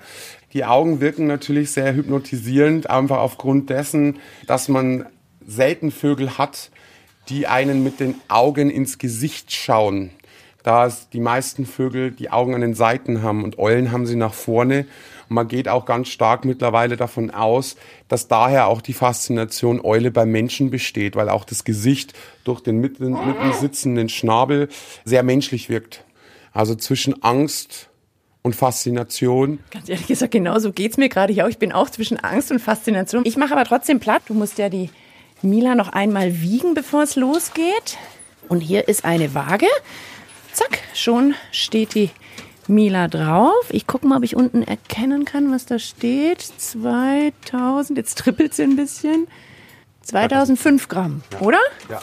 Die 0.54 0.66
Augen 0.66 1.00
wirken 1.00 1.28
natürlich 1.28 1.72
sehr 1.72 1.94
hypnotisierend, 1.94 2.90
einfach 2.90 3.20
aufgrund 3.20 3.70
dessen, 3.70 4.20
dass 4.48 4.68
man 4.68 5.06
selten 5.46 5.92
Vögel 5.92 6.38
hat, 6.38 6.72
die 7.30 7.48
einen 7.48 7.84
mit 7.84 8.00
den 8.00 8.16
Augen 8.28 8.70
ins 8.70 8.98
Gesicht 8.98 9.54
schauen. 9.54 10.12
Da 10.64 10.86
es 10.86 11.10
die 11.10 11.20
meisten 11.20 11.66
Vögel 11.66 12.12
die 12.12 12.30
Augen 12.30 12.54
an 12.54 12.62
den 12.62 12.76
Seiten 12.76 13.24
haben 13.24 13.44
und 13.44 13.58
Eulen 13.58 13.92
haben 13.92 14.06
sie 14.06 14.16
nach 14.16 14.34
vorne. 14.34 14.86
Und 15.28 15.36
man 15.36 15.48
geht 15.48 15.68
auch 15.68 15.86
ganz 15.86 16.10
stark 16.10 16.46
mittlerweile 16.46 16.98
davon 16.98 17.32
aus, 17.32 17.78
dass 18.10 18.28
daher 18.28 18.68
auch 18.68 18.82
die 18.82 18.94
Faszination 18.94 19.82
Eule 19.84 20.12
beim 20.12 20.30
Menschen 20.30 20.70
besteht, 20.70 21.16
weil 21.16 21.30
auch 21.30 21.46
das 21.46 21.64
Gesicht 21.64 22.14
durch 22.44 22.62
den 22.62 22.78
mitten, 22.78 23.12
mitten 23.12 23.54
sitzenden 23.54 24.10
Schnabel 24.10 24.68
sehr 25.04 25.24
menschlich 25.24 25.70
wirkt. 25.70 26.04
Also 26.54 26.76
zwischen 26.76 27.24
Angst 27.24 27.90
und 28.44 28.56
Faszination. 28.56 29.60
Ganz 29.70 29.90
ehrlich 29.90 30.08
gesagt, 30.08 30.32
genau 30.32 30.58
so 30.60 30.72
geht's 30.72 30.98
mir 30.98 31.10
gerade 31.10 31.34
hier 31.34 31.46
auch. 31.46 31.50
Ich 31.50 31.60
bin 31.60 31.72
auch 31.72 31.90
zwischen 31.90 32.20
Angst 32.20 32.52
und 32.52 32.60
Faszination. 32.60 33.24
Ich 33.26 33.38
mache 33.38 33.54
aber 33.54 33.66
trotzdem 33.66 34.00
platt. 34.00 34.24
Du 34.28 34.34
musst 34.34 34.58
ja 34.58 34.70
die 34.70 34.90
Mila 35.42 35.76
noch 35.76 35.90
einmal 35.90 36.42
wiegen, 36.42 36.74
bevor 36.74 37.04
es 37.04 37.16
losgeht. 37.16 37.98
Und 38.48 38.62
hier 38.62 38.88
ist 38.88 39.06
eine 39.06 39.34
Waage. 39.34 39.68
Zack, 40.54 40.80
schon 40.94 41.36
steht 41.52 41.96
die 41.96 42.10
Mila 42.68 43.08
drauf. 43.08 43.66
Ich 43.70 43.88
gucke 43.88 44.08
mal, 44.08 44.18
ob 44.18 44.24
ich 44.24 44.36
unten 44.36 44.64
erkennen 44.64 45.26
kann, 45.26 45.52
was 45.52 45.66
da 45.66 45.80
steht. 45.80 46.42
2000, 46.42 47.98
jetzt 47.98 48.18
trippelt 48.18 48.54
sie 48.54 48.64
ein 48.64 48.76
bisschen. 48.76 49.28
2005 50.04 50.88
Gramm, 50.88 51.22
oder? 51.40 51.60
Ja. 51.90 52.02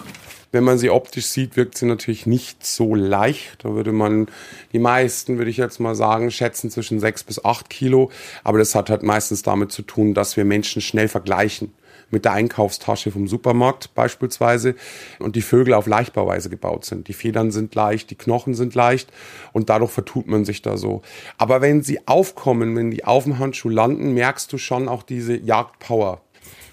Wenn 0.50 0.64
man 0.64 0.78
sie 0.78 0.88
optisch 0.88 1.26
sieht, 1.26 1.56
wirkt 1.56 1.76
sie 1.76 1.84
natürlich 1.84 2.24
nicht 2.24 2.64
so 2.64 2.94
leicht. 2.94 3.64
Da 3.64 3.74
würde 3.74 3.92
man, 3.92 4.28
die 4.72 4.78
meisten, 4.78 5.36
würde 5.36 5.50
ich 5.50 5.58
jetzt 5.58 5.78
mal 5.78 5.94
sagen, 5.94 6.30
schätzen 6.30 6.70
zwischen 6.70 7.00
sechs 7.00 7.22
bis 7.22 7.44
acht 7.44 7.68
Kilo. 7.68 8.10
Aber 8.44 8.58
das 8.58 8.74
hat 8.74 8.88
halt 8.88 9.02
meistens 9.02 9.42
damit 9.42 9.72
zu 9.72 9.82
tun, 9.82 10.14
dass 10.14 10.38
wir 10.38 10.46
Menschen 10.46 10.80
schnell 10.80 11.08
vergleichen. 11.08 11.74
Mit 12.10 12.24
der 12.24 12.32
Einkaufstasche 12.32 13.10
vom 13.10 13.28
Supermarkt 13.28 13.94
beispielsweise. 13.94 14.74
Und 15.18 15.36
die 15.36 15.42
Vögel 15.42 15.74
auf 15.74 15.86
Leichtbauweise 15.86 16.48
gebaut 16.48 16.86
sind. 16.86 17.08
Die 17.08 17.12
Federn 17.12 17.50
sind 17.50 17.74
leicht, 17.74 18.08
die 18.08 18.14
Knochen 18.14 18.54
sind 18.54 18.74
leicht. 18.74 19.12
Und 19.52 19.68
dadurch 19.68 19.90
vertut 19.90 20.28
man 20.28 20.46
sich 20.46 20.62
da 20.62 20.78
so. 20.78 21.02
Aber 21.36 21.60
wenn 21.60 21.82
sie 21.82 22.08
aufkommen, 22.08 22.74
wenn 22.74 22.90
die 22.90 23.04
auf 23.04 23.24
dem 23.24 23.38
Handschuh 23.38 23.68
landen, 23.68 24.14
merkst 24.14 24.50
du 24.50 24.56
schon 24.56 24.88
auch 24.88 25.02
diese 25.02 25.36
Jagdpower. 25.36 26.22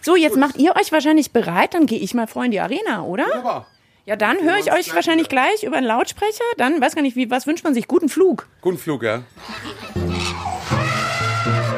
So, 0.06 0.16
jetzt 0.16 0.38
macht 0.38 0.58
ihr 0.58 0.76
euch 0.76 0.92
wahrscheinlich 0.92 1.32
bereit. 1.32 1.74
Dann 1.74 1.88
gehe 1.88 1.98
ich 1.98 2.14
mal 2.14 2.28
vor 2.28 2.46
in 2.46 2.52
die 2.52 2.60
Arena, 2.60 3.02
oder? 3.02 3.26
Wunderbar. 3.26 3.66
Ja, 4.06 4.16
dann 4.16 4.40
höre 4.40 4.60
ich 4.60 4.72
euch 4.72 4.94
wahrscheinlich 4.94 5.30
gleich 5.30 5.64
über 5.64 5.78
einen 5.78 5.88
Lautsprecher. 5.88 6.44
Dann 6.60 6.80
weiß 6.80 6.94
gar 6.94 7.02
nicht, 7.02 7.16
wie, 7.16 7.32
was 7.32 7.48
wünscht 7.48 7.64
man 7.64 7.74
sich? 7.74 7.88
Guten 7.88 8.08
Flug. 8.08 8.48
Guten 8.62 8.78
Flug, 8.78 9.02
ja? 9.02 9.24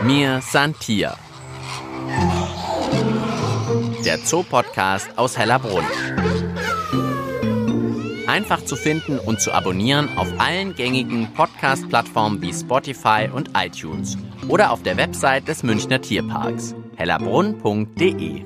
Mir 0.03 0.41
Santia. 0.41 1.17
Der 4.03 4.21
Zoopodcast 4.25 5.17
aus 5.17 5.37
Hellerbrunn. 5.37 5.85
Einfach 8.27 8.65
zu 8.65 8.75
finden 8.75 9.19
und 9.19 9.39
zu 9.39 9.53
abonnieren 9.53 10.09
auf 10.17 10.27
allen 10.37 10.75
gängigen 10.75 11.31
Podcast-Plattformen 11.33 12.41
wie 12.41 12.51
Spotify 12.51 13.29
und 13.33 13.51
iTunes 13.55 14.17
oder 14.49 14.71
auf 14.71 14.83
der 14.83 14.97
Website 14.97 15.47
des 15.47 15.63
Münchner 15.63 16.01
Tierparks 16.01 16.75
hellerbrunn.de. 16.97 18.41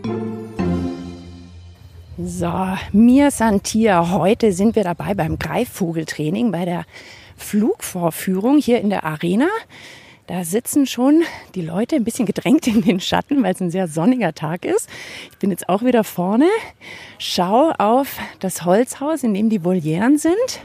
So, 2.17 2.53
mir 2.91 3.31
Santia. 3.31 4.11
Heute 4.11 4.51
sind 4.51 4.75
wir 4.75 4.83
dabei 4.83 5.13
beim 5.13 5.39
Greifvogeltraining, 5.39 6.51
bei 6.51 6.65
der 6.65 6.85
Flugvorführung 7.37 8.57
hier 8.57 8.81
in 8.81 8.89
der 8.89 9.05
Arena. 9.05 9.47
Da 10.27 10.43
sitzen 10.43 10.85
schon 10.85 11.23
die 11.55 11.61
Leute 11.61 11.95
ein 11.95 12.03
bisschen 12.03 12.25
gedrängt 12.25 12.67
in 12.67 12.81
den 12.81 12.99
Schatten, 12.99 13.41
weil 13.41 13.53
es 13.53 13.61
ein 13.61 13.71
sehr 13.71 13.87
sonniger 13.87 14.33
Tag 14.33 14.65
ist. 14.65 14.89
Ich 15.31 15.37
bin 15.39 15.49
jetzt 15.49 15.67
auch 15.67 15.83
wieder 15.83 16.03
vorne, 16.03 16.47
schau 17.17 17.71
auf 17.77 18.19
das 18.39 18.65
Holzhaus, 18.65 19.23
in 19.23 19.33
dem 19.33 19.49
die 19.49 19.63
Volieren 19.63 20.17
sind, 20.17 20.61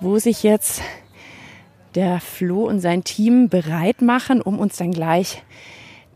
wo 0.00 0.18
sich 0.18 0.42
jetzt 0.42 0.82
der 1.94 2.20
Flo 2.20 2.66
und 2.66 2.80
sein 2.80 3.04
Team 3.04 3.48
bereit 3.48 4.02
machen, 4.02 4.42
um 4.42 4.58
uns 4.58 4.76
dann 4.76 4.90
gleich 4.90 5.42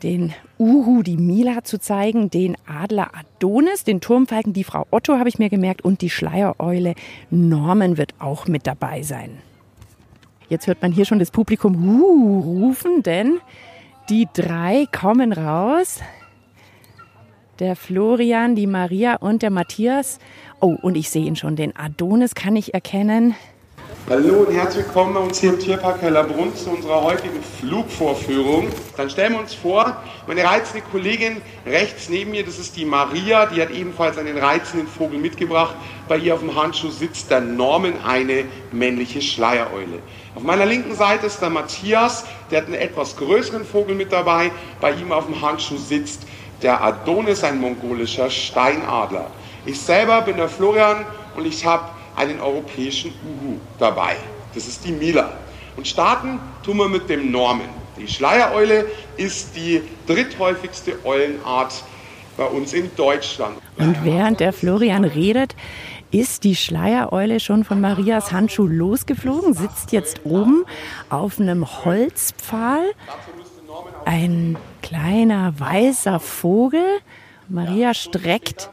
den 0.02 0.32
Uhu, 0.58 1.02
die 1.02 1.16
Mila 1.16 1.64
zu 1.64 1.78
zeigen, 1.78 2.30
den 2.30 2.56
Adler 2.66 3.10
Adonis, 3.14 3.84
den 3.84 4.00
Turmfalken, 4.00 4.52
die 4.52 4.64
Frau 4.64 4.86
Otto 4.90 5.18
habe 5.18 5.28
ich 5.28 5.38
mir 5.38 5.50
gemerkt 5.50 5.82
und 5.82 6.00
die 6.02 6.10
Schleiereule 6.10 6.94
Norman 7.30 7.96
wird 7.96 8.14
auch 8.18 8.46
mit 8.46 8.66
dabei 8.66 9.02
sein. 9.02 9.38
Jetzt 10.48 10.66
hört 10.66 10.80
man 10.80 10.92
hier 10.92 11.04
schon 11.04 11.18
das 11.18 11.30
Publikum 11.30 12.00
uh, 12.00 12.40
rufen, 12.40 13.02
denn 13.02 13.38
die 14.08 14.28
drei 14.32 14.86
kommen 14.90 15.32
raus. 15.32 16.00
Der 17.58 17.76
Florian, 17.76 18.54
die 18.54 18.66
Maria 18.66 19.16
und 19.16 19.42
der 19.42 19.50
Matthias. 19.50 20.18
Oh, 20.60 20.76
und 20.80 20.96
ich 20.96 21.10
sehe 21.10 21.26
ihn 21.26 21.36
schon, 21.36 21.56
den 21.56 21.76
Adonis 21.76 22.34
kann 22.34 22.56
ich 22.56 22.72
erkennen. 22.72 23.34
Hallo 24.10 24.44
und 24.44 24.54
herzlich 24.54 24.86
willkommen 24.86 25.12
bei 25.12 25.20
uns 25.20 25.38
hier 25.38 25.50
im 25.50 25.58
Tierpark 25.58 26.00
Hellerbrunn 26.00 26.56
zu 26.56 26.70
unserer 26.70 27.02
heutigen 27.02 27.42
Flugvorführung. 27.60 28.68
Dann 28.96 29.10
stellen 29.10 29.34
wir 29.34 29.40
uns 29.40 29.52
vor, 29.52 29.98
meine 30.26 30.44
reizende 30.44 30.80
Kollegin 30.90 31.42
rechts 31.66 32.08
neben 32.08 32.30
mir, 32.30 32.42
das 32.42 32.58
ist 32.58 32.74
die 32.76 32.86
Maria, 32.86 33.44
die 33.44 33.60
hat 33.60 33.70
ebenfalls 33.70 34.16
einen 34.16 34.38
reizenden 34.38 34.88
Vogel 34.88 35.18
mitgebracht. 35.18 35.74
Bei 36.08 36.16
ihr 36.16 36.32
auf 36.32 36.40
dem 36.40 36.56
Handschuh 36.56 36.88
sitzt 36.88 37.30
der 37.30 37.42
Norman, 37.42 37.92
eine 38.02 38.46
männliche 38.72 39.20
Schleiereule. 39.20 39.98
Auf 40.34 40.42
meiner 40.42 40.64
linken 40.64 40.94
Seite 40.94 41.26
ist 41.26 41.42
der 41.42 41.50
Matthias, 41.50 42.24
der 42.50 42.62
hat 42.62 42.66
einen 42.68 42.76
etwas 42.76 43.14
größeren 43.14 43.66
Vogel 43.66 43.94
mit 43.94 44.10
dabei. 44.10 44.50
Bei 44.80 44.92
ihm 44.92 45.12
auf 45.12 45.26
dem 45.26 45.42
Handschuh 45.42 45.76
sitzt 45.76 46.22
der 46.62 46.82
Adonis, 46.82 47.44
ein 47.44 47.60
mongolischer 47.60 48.30
Steinadler. 48.30 49.26
Ich 49.66 49.78
selber 49.78 50.22
bin 50.22 50.38
der 50.38 50.48
Florian 50.48 51.04
und 51.36 51.44
ich 51.44 51.66
habe 51.66 51.84
einen 52.18 52.40
europäischen 52.40 53.12
Uhu 53.24 53.58
dabei. 53.78 54.16
Das 54.54 54.66
ist 54.66 54.84
die 54.84 54.92
Mila. 54.92 55.32
Und 55.76 55.86
starten 55.86 56.40
tun 56.64 56.78
wir 56.78 56.88
mit 56.88 57.08
dem 57.08 57.30
Norman. 57.30 57.68
Die 57.96 58.08
Schleiereule 58.08 58.86
ist 59.16 59.56
die 59.56 59.82
dritthäufigste 60.06 60.98
Eulenart 61.04 61.82
bei 62.36 62.44
uns 62.44 62.72
in 62.72 62.90
Deutschland. 62.96 63.58
Und 63.76 64.04
während 64.04 64.40
der 64.40 64.52
Florian 64.52 65.04
redet, 65.04 65.54
ist 66.10 66.44
die 66.44 66.56
Schleiereule 66.56 67.38
schon 67.38 67.64
von 67.64 67.80
Marias 67.80 68.32
Handschuh 68.32 68.66
losgeflogen, 68.66 69.54
sitzt 69.54 69.92
jetzt 69.92 70.20
oben 70.24 70.64
auf 71.10 71.38
einem 71.38 71.66
Holzpfahl. 71.84 72.82
Ein 74.04 74.56
kleiner 74.82 75.54
weißer 75.58 76.18
Vogel. 76.18 76.84
Maria 77.48 77.94
streckt 77.94 78.70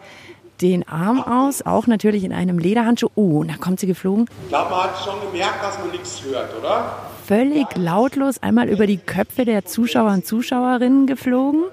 den 0.70 0.88
Arm 0.88 1.22
aus, 1.22 1.62
auch 1.62 1.86
natürlich 1.86 2.24
in 2.24 2.34
einem 2.34 2.58
Lederhandschuh. 2.58 3.10
Oh, 3.16 3.40
und 3.40 3.52
da 3.52 3.56
kommt 3.58 3.80
sie 3.80 3.88
geflogen. 3.88 4.28
Ich 4.44 4.50
glaube, 4.50 4.72
man 4.72 4.84
hat 4.86 5.04
schon 5.04 5.16
gemerkt, 5.32 5.64
dass 5.64 5.78
man 5.78 5.92
nichts 5.92 6.24
hört, 6.24 6.58
oder? 6.58 6.96
Völlig 7.26 7.68
lautlos 7.76 8.42
einmal 8.42 8.68
über 8.70 8.88
die 8.88 8.98
Köpfe 8.98 9.46
der 9.46 9.66
Zuschauer 9.66 10.12
und 10.12 10.26
Zuschauerinnen 10.26 11.06
geflogen. 11.06 11.66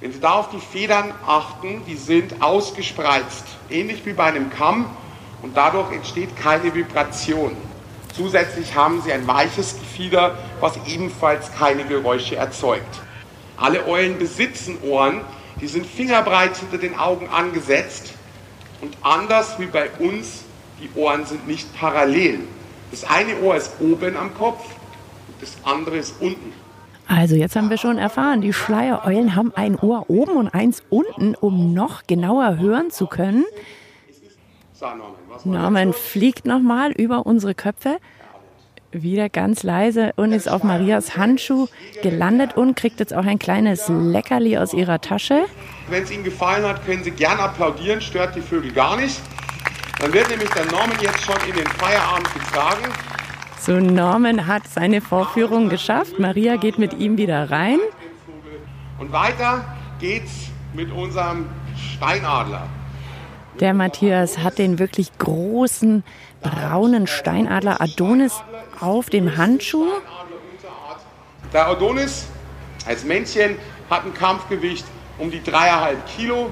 Wenn 0.00 0.12
Sie 0.12 0.20
da 0.20 0.34
auf 0.34 0.50
die 0.50 0.60
Federn 0.60 1.12
achten, 1.26 1.82
die 1.86 1.96
sind 1.96 2.40
ausgespreizt, 2.40 3.44
ähnlich 3.68 4.06
wie 4.06 4.12
bei 4.12 4.24
einem 4.24 4.48
Kamm 4.48 4.86
und 5.42 5.56
dadurch 5.56 5.92
entsteht 5.92 6.36
keine 6.36 6.74
Vibration. 6.74 7.56
Zusätzlich 8.14 8.74
haben 8.74 9.02
sie 9.02 9.12
ein 9.12 9.26
weiches 9.26 9.78
Gefieder, 9.78 10.36
was 10.60 10.78
ebenfalls 10.86 11.52
keine 11.52 11.84
Geräusche 11.84 12.36
erzeugt. 12.36 13.00
Alle 13.56 13.86
Eulen 13.86 14.18
besitzen 14.18 14.78
Ohren, 14.82 15.20
die 15.60 15.68
sind 15.68 15.86
fingerbreit 15.86 16.56
hinter 16.56 16.78
den 16.78 16.98
Augen 16.98 17.28
angesetzt 17.28 18.14
und 18.80 18.96
anders 19.02 19.58
wie 19.58 19.66
bei 19.66 19.90
uns, 19.98 20.44
die 20.80 20.90
Ohren 20.98 21.24
sind 21.26 21.46
nicht 21.46 21.74
parallel. 21.76 22.40
Das 22.90 23.04
eine 23.04 23.38
Ohr 23.40 23.56
ist 23.56 23.72
oben 23.80 24.16
am 24.16 24.34
Kopf 24.34 24.64
und 25.28 25.42
das 25.42 25.56
andere 25.64 25.96
ist 25.96 26.14
unten. 26.20 26.52
Also 27.06 27.36
jetzt 27.36 27.56
haben 27.56 27.70
wir 27.70 27.78
schon 27.78 27.96
erfahren, 27.96 28.42
die 28.42 28.52
Schleiereulen 28.52 29.34
haben 29.34 29.52
ein 29.54 29.76
Ohr 29.78 30.10
oben 30.10 30.32
und 30.32 30.48
eins 30.48 30.82
unten, 30.90 31.34
um 31.34 31.72
noch 31.72 32.06
genauer 32.06 32.58
hören 32.58 32.90
zu 32.90 33.06
können. 33.06 33.44
Norman 35.44 35.92
fliegt 35.92 36.44
nochmal 36.44 36.92
über 36.92 37.26
unsere 37.26 37.54
Köpfe, 37.54 37.98
wieder 38.92 39.28
ganz 39.28 39.62
leise 39.62 40.12
und 40.16 40.32
ist 40.32 40.48
auf 40.48 40.64
Marias 40.64 41.16
Handschuh 41.16 41.68
gelandet 42.02 42.56
und 42.56 42.76
kriegt 42.76 43.00
jetzt 43.00 43.14
auch 43.14 43.26
ein 43.26 43.38
kleines 43.38 43.88
Leckerli 43.88 44.56
aus 44.56 44.72
ihrer 44.72 45.00
Tasche. 45.00 45.44
Wenn 45.88 46.04
es 46.04 46.10
Ihnen 46.10 46.24
gefallen 46.24 46.64
hat, 46.64 46.84
können 46.86 47.04
Sie 47.04 47.10
gern 47.10 47.38
applaudieren, 47.38 48.00
stört 48.00 48.34
die 48.34 48.40
Vögel 48.40 48.72
gar 48.72 48.96
nicht. 48.96 49.20
Dann 50.00 50.12
wird 50.12 50.30
nämlich 50.30 50.50
der 50.50 50.64
Norman 50.66 50.96
jetzt 51.00 51.22
schon 51.22 51.36
in 51.48 51.56
den 51.56 51.66
Feierabend 51.66 52.32
getragen. 52.32 52.84
So, 53.60 53.72
Norman 53.80 54.46
hat 54.46 54.68
seine 54.68 55.00
Vorführung 55.00 55.68
geschafft. 55.68 56.18
Maria 56.18 56.56
geht 56.56 56.78
mit 56.78 56.94
ihm 56.94 57.18
wieder 57.18 57.50
rein. 57.50 57.78
Und 58.98 59.12
weiter 59.12 59.64
geht's 59.98 60.50
mit 60.74 60.92
unserem 60.92 61.46
Steinadler. 61.76 62.68
Der 63.60 63.74
Matthias 63.74 64.38
hat 64.38 64.58
den 64.58 64.78
wirklich 64.78 65.18
großen 65.18 66.04
braunen 66.40 67.08
Steinadler 67.08 67.80
Adonis 67.80 68.40
auf 68.80 69.10
dem 69.10 69.36
Handschuh. 69.36 69.88
Der 71.52 71.66
Adonis 71.66 72.26
als 72.86 73.04
Männchen 73.04 73.56
hat 73.90 74.04
ein 74.04 74.14
Kampfgewicht 74.14 74.84
um 75.18 75.30
die 75.30 75.42
dreieinhalb 75.42 76.06
Kilo. 76.06 76.50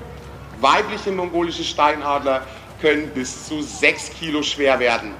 Weibliche 0.61 1.13
mongolische 1.13 1.65
Steinadler 1.65 2.47
können 2.81 3.09
bis 3.09 3.47
zu 3.47 3.63
sechs 3.63 4.11
Kilo 4.11 4.43
schwer 4.43 4.79
werden. 4.79 5.15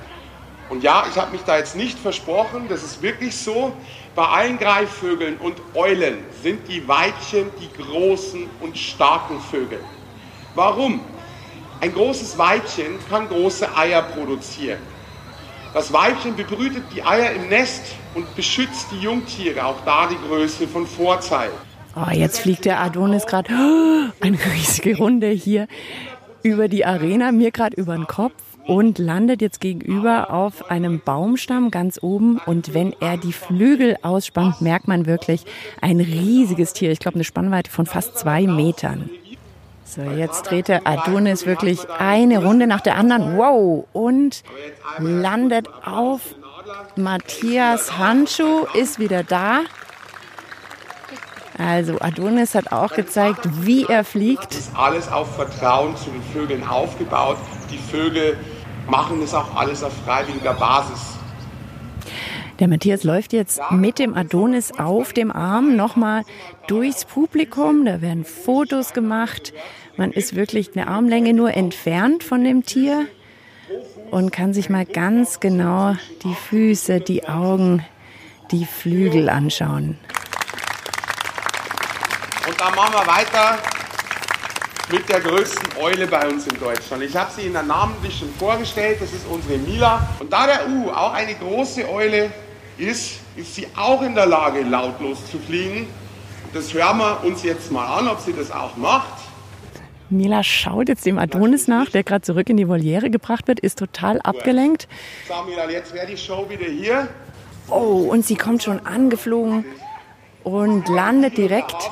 Und 0.69 0.83
ja, 0.83 1.07
ich 1.09 1.17
habe 1.17 1.31
mich 1.33 1.43
da 1.43 1.59
jetzt 1.59 1.77
nicht 1.77 1.99
versprochen, 1.99 2.67
das 2.69 2.83
ist 2.83 3.01
wirklich 3.01 3.37
so. 3.37 3.73
Bei 4.15 4.27
allen 4.27 4.59
Greifvögeln 4.59 5.37
und 5.37 5.61
Eulen 5.75 6.25
sind 6.43 6.67
die 6.69 6.87
Weibchen 6.89 7.51
die 7.61 7.83
großen 7.83 8.49
und 8.61 8.77
starken 8.77 9.41
Vögel. 9.41 9.79
Warum? 10.55 11.01
Ein 11.81 11.93
großes 11.93 12.37
Weibchen 12.39 12.99
kann 13.09 13.29
große 13.29 13.77
Eier 13.77 14.03
produzieren. 14.03 14.79
Das 15.77 15.93
Weibchen 15.93 16.35
bebrütet 16.35 16.85
die 16.95 17.03
Eier 17.03 17.33
im 17.33 17.51
Nest 17.51 17.83
und 18.15 18.35
beschützt 18.35 18.87
die 18.93 18.99
Jungtiere, 18.99 19.67
auch 19.67 19.85
da 19.85 20.09
die 20.09 20.17
Größe 20.27 20.67
von 20.67 20.87
Vorteil. 20.87 21.51
Oh, 21.95 22.11
jetzt 22.11 22.41
fliegt 22.41 22.65
der 22.65 22.81
Adonis 22.81 23.27
gerade 23.27 23.51
eine 24.23 24.39
riesige 24.55 24.97
Runde 24.97 25.29
hier 25.29 25.69
über 26.43 26.69
die 26.69 26.87
Arena, 26.87 27.31
mir 27.31 27.51
gerade 27.51 27.77
über 27.77 27.95
den 27.95 28.07
Kopf 28.07 28.33
und 28.65 28.99
landet 28.99 29.43
jetzt 29.43 29.61
gegenüber 29.61 30.31
auf 30.31 30.71
einem 30.71 31.01
Baumstamm 31.01 31.71
ganz 31.71 32.03
oben. 32.03 32.41
Und 32.47 32.73
wenn 32.73 32.95
er 32.99 33.19
die 33.19 33.35
Flügel 33.35 33.99
ausspannt, 34.01 34.63
merkt 34.63 34.89
man 34.89 35.05
wirklich 35.05 35.45
ein 35.83 36.01
riesiges 36.01 36.73
Tier. 36.73 36.91
Ich 36.91 37.01
glaube, 37.01 37.17
eine 37.17 37.25
Spannweite 37.25 37.71
von 37.71 37.85
fast 37.85 38.17
zwei 38.17 38.47
Metern. 38.47 39.11
So, 39.87 40.03
jetzt 40.03 40.51
dreht 40.51 40.67
der 40.67 40.85
Adonis 40.87 41.47
wirklich 41.47 41.89
eine 41.89 42.45
Runde 42.45 42.67
nach 42.67 42.81
der 42.81 42.97
anderen. 42.97 43.39
Wow! 43.39 43.87
Und 43.93 44.43
landet 44.99 45.69
auf 45.85 46.21
Matthias 46.97 47.97
Handschuh, 47.97 48.67
ist 48.75 48.99
wieder 48.99 49.23
da. 49.23 49.61
Also 51.57 51.99
Adonis 52.01 52.55
hat 52.55 52.73
auch 52.73 52.93
gezeigt, 52.93 53.49
wie 53.65 53.85
er 53.85 54.05
fliegt. 54.05 54.51
Das 54.51 54.59
ist 54.59 54.77
alles 54.77 55.11
auf 55.11 55.37
Vertrauen 55.37 55.97
zu 55.97 56.11
den 56.11 56.23
Vögeln 56.23 56.67
aufgebaut. 56.67 57.39
Die 57.71 57.79
Vögel 57.79 58.37
machen 58.89 59.21
das 59.21 59.35
auch 59.35 59.55
alles 59.55 59.83
auf 59.83 59.93
freiwilliger 60.05 60.55
Basis. 60.55 61.16
Der 62.59 62.69
Matthias 62.69 63.05
läuft 63.05 63.35
jetzt 63.35 63.61
mit 63.71 63.99
dem 63.99 64.15
Adonis 64.15 64.73
auf 64.73 65.13
dem 65.13 65.31
Arm 65.31 65.77
nochmal 65.77 66.23
durchs 66.69 67.05
Publikum. 67.05 67.85
Da 67.85 68.01
werden 68.01 68.25
Fotos 68.25 68.95
gemacht. 68.95 69.53
Man 69.99 70.11
ist 70.11 70.35
wirklich 70.35 70.71
eine 70.75 70.89
Armlänge 70.89 71.35
nur 71.35 71.53
entfernt 71.53 72.25
von 72.25 72.45
dem 72.45 72.65
Tier 72.65 73.07
und 74.11 74.33
kann 74.33 74.55
sich 74.55 74.71
mal 74.71 74.87
ganz 74.87 75.39
genau 75.41 75.97
die 76.23 76.35
Füße, 76.35 77.01
die 77.01 77.29
Augen, 77.29 77.85
die 78.51 78.65
Flügel 78.65 79.29
anschauen. 79.29 79.99
Und 82.49 82.59
dann 82.59 82.75
machen 82.75 82.95
wir 82.95 83.07
weiter 83.07 83.59
mit 84.91 85.07
der 85.11 85.21
größten 85.21 85.77
Eule 85.79 86.07
bei 86.07 86.27
uns 86.27 86.47
in 86.47 86.59
Deutschland. 86.59 87.03
Ich 87.03 87.15
habe 87.15 87.31
sie 87.33 87.49
Ihnen 87.49 87.67
namentlich 87.67 88.19
schon 88.19 88.33
vorgestellt. 88.39 88.99
Das 89.01 89.13
ist 89.13 89.27
unsere 89.27 89.59
Mila. 89.59 90.09
Und 90.21 90.33
da 90.33 90.47
der 90.47 90.69
U 90.69 90.91
auch 90.91 91.13
eine 91.13 91.35
große 91.35 91.87
Eule 91.91 92.31
ist, 92.79 93.21
ist 93.37 93.55
sie 93.55 93.67
auch 93.77 94.03
in 94.03 94.15
der 94.15 94.27
Lage, 94.27 94.63
lautlos 94.63 95.31
zu 95.31 95.39
fliegen. 95.39 95.87
Das 96.53 96.73
hören 96.73 96.99
wir 96.99 97.25
uns 97.25 97.43
jetzt 97.43 97.71
mal 97.71 97.99
an, 97.99 98.09
ob 98.09 98.21
sie 98.21 98.33
das 98.33 98.51
auch 98.51 98.77
macht. 98.77 99.13
Mila 100.09 100.45
schaut 100.45 100.89
jetzt 100.89 101.05
dem 101.05 101.19
Adonis 101.19 101.67
nach, 101.67 101.91
der 101.91 102.05
gerade 102.05 102.23
zurück 102.23 102.49
in 102.49 102.57
die 102.57 102.69
Voliere 102.69 103.11
gebracht 103.11 103.49
wird, 103.49 103.59
ist 103.59 103.79
total 103.79 104.21
abgelenkt. 104.21 104.87
So, 105.27 105.35
Mila, 105.49 105.69
jetzt 105.69 105.93
wäre 105.93 106.07
die 106.07 106.17
Show 106.17 106.47
wieder 106.49 106.67
hier. 106.67 107.09
Oh, 107.69 108.07
und 108.09 108.25
sie 108.25 108.37
kommt 108.37 108.63
schon 108.63 108.87
angeflogen 108.87 109.65
und 110.45 110.89
landet 110.89 111.37
direkt 111.37 111.91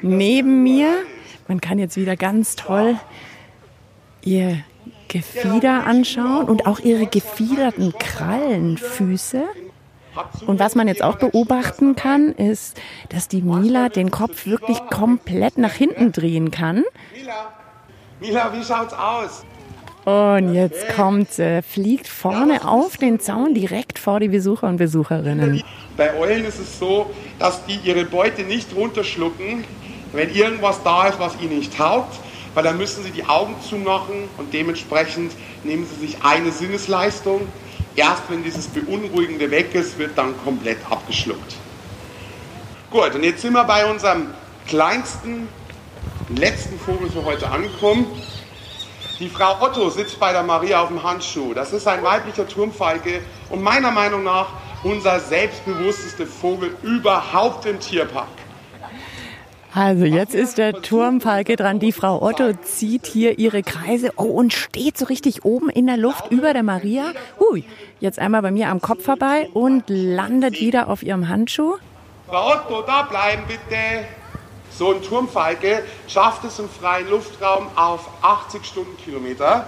neben 0.00 0.62
mir. 0.62 0.90
Man 1.46 1.60
kann 1.60 1.78
jetzt 1.78 1.96
wieder 1.96 2.16
ganz 2.16 2.56
toll 2.56 2.96
ihr 4.22 4.58
Gefieder 5.08 5.86
anschauen 5.86 6.46
und 6.46 6.66
auch 6.66 6.80
ihre 6.80 7.06
gefiederten 7.06 7.92
Krallenfüße. 7.98 9.44
Und 10.46 10.58
was 10.58 10.74
man 10.74 10.88
jetzt 10.88 11.02
auch 11.02 11.16
beobachten 11.16 11.96
kann, 11.96 12.32
ist, 12.32 12.80
dass 13.10 13.28
die 13.28 13.42
Mila 13.42 13.88
den 13.88 14.10
Kopf 14.10 14.46
wirklich 14.46 14.78
komplett 14.90 15.58
nach 15.58 15.72
hinten 15.72 16.12
drehen 16.12 16.50
kann. 16.50 16.84
Mila, 17.14 17.52
Mila, 18.20 18.52
wie 18.52 18.64
schaut's 18.64 18.94
aus? 18.94 19.44
Und 20.04 20.54
jetzt 20.54 20.88
kommt 20.96 21.32
sie, 21.32 21.60
fliegt 21.62 22.08
vorne 22.08 22.66
auf 22.66 22.96
den 22.96 23.20
Zaun 23.20 23.52
direkt 23.52 23.98
vor 23.98 24.20
die 24.20 24.28
Besucher 24.28 24.66
und 24.66 24.78
Besucherinnen. 24.78 25.62
Bei 25.98 26.16
Eulen 26.16 26.46
ist 26.46 26.58
es 26.58 26.78
so, 26.78 27.10
dass 27.38 27.66
die 27.66 27.78
ihre 27.84 28.04
Beute 28.06 28.42
nicht 28.42 28.74
runterschlucken, 28.74 29.64
wenn 30.12 30.34
irgendwas 30.34 30.82
da 30.82 31.08
ist, 31.08 31.18
was 31.18 31.38
ihnen 31.42 31.58
nicht 31.58 31.76
taugt, 31.76 32.18
weil 32.54 32.64
dann 32.64 32.78
müssen 32.78 33.04
sie 33.04 33.10
die 33.10 33.26
Augen 33.26 33.54
zumachen 33.68 34.14
und 34.38 34.54
dementsprechend 34.54 35.32
nehmen 35.64 35.86
sie 35.86 36.06
sich 36.06 36.16
eine 36.22 36.52
Sinnesleistung 36.52 37.42
Erst 37.98 38.30
wenn 38.30 38.44
dieses 38.44 38.68
Beunruhigende 38.68 39.50
weg 39.50 39.74
ist, 39.74 39.98
wird 39.98 40.16
dann 40.16 40.32
komplett 40.44 40.78
abgeschluckt. 40.88 41.56
Gut, 42.92 43.12
und 43.16 43.24
jetzt 43.24 43.42
sind 43.42 43.54
wir 43.54 43.64
bei 43.64 43.90
unserem 43.90 44.28
kleinsten, 44.68 45.48
letzten 46.28 46.78
Vogel 46.78 47.10
für 47.10 47.24
heute 47.24 47.50
angekommen. 47.50 48.06
Die 49.18 49.28
Frau 49.28 49.60
Otto 49.60 49.90
sitzt 49.90 50.20
bei 50.20 50.30
der 50.30 50.44
Maria 50.44 50.80
auf 50.80 50.90
dem 50.90 51.02
Handschuh. 51.02 51.54
Das 51.54 51.72
ist 51.72 51.88
ein 51.88 52.04
weiblicher 52.04 52.46
Turmfalke 52.46 53.20
und 53.50 53.64
meiner 53.64 53.90
Meinung 53.90 54.22
nach 54.22 54.46
unser 54.84 55.18
selbstbewussteste 55.18 56.24
Vogel 56.24 56.76
überhaupt 56.82 57.66
im 57.66 57.80
Tierpark. 57.80 58.28
Also 59.74 60.04
jetzt 60.06 60.34
ist 60.34 60.58
der 60.58 60.80
Turmfalke 60.80 61.56
dran. 61.56 61.78
Die 61.78 61.92
Frau 61.92 62.22
Otto 62.22 62.52
zieht 62.62 63.06
hier 63.06 63.38
ihre 63.38 63.62
Kreise 63.62 64.12
oh, 64.16 64.24
und 64.24 64.52
steht 64.52 64.96
so 64.96 65.04
richtig 65.04 65.44
oben 65.44 65.68
in 65.68 65.86
der 65.86 65.96
Luft 65.96 66.30
über 66.30 66.52
der 66.52 66.62
Maria. 66.62 67.12
Hui, 67.38 67.64
jetzt 68.00 68.18
einmal 68.18 68.42
bei 68.42 68.50
mir 68.50 68.68
am 68.68 68.80
Kopf 68.80 69.04
vorbei 69.04 69.48
und 69.52 69.84
landet 69.88 70.60
wieder 70.60 70.88
auf 70.88 71.02
ihrem 71.02 71.28
Handschuh. 71.28 71.76
Frau 72.28 72.52
Otto, 72.52 72.82
da 72.82 73.02
bleiben 73.02 73.42
bitte. 73.46 74.04
So 74.70 74.94
ein 74.94 75.02
Turmfalke 75.02 75.82
schafft 76.06 76.44
es 76.44 76.58
im 76.58 76.68
freien 76.68 77.08
Luftraum 77.10 77.66
auf 77.74 78.08
80 78.22 78.64
Stundenkilometer. 78.64 79.66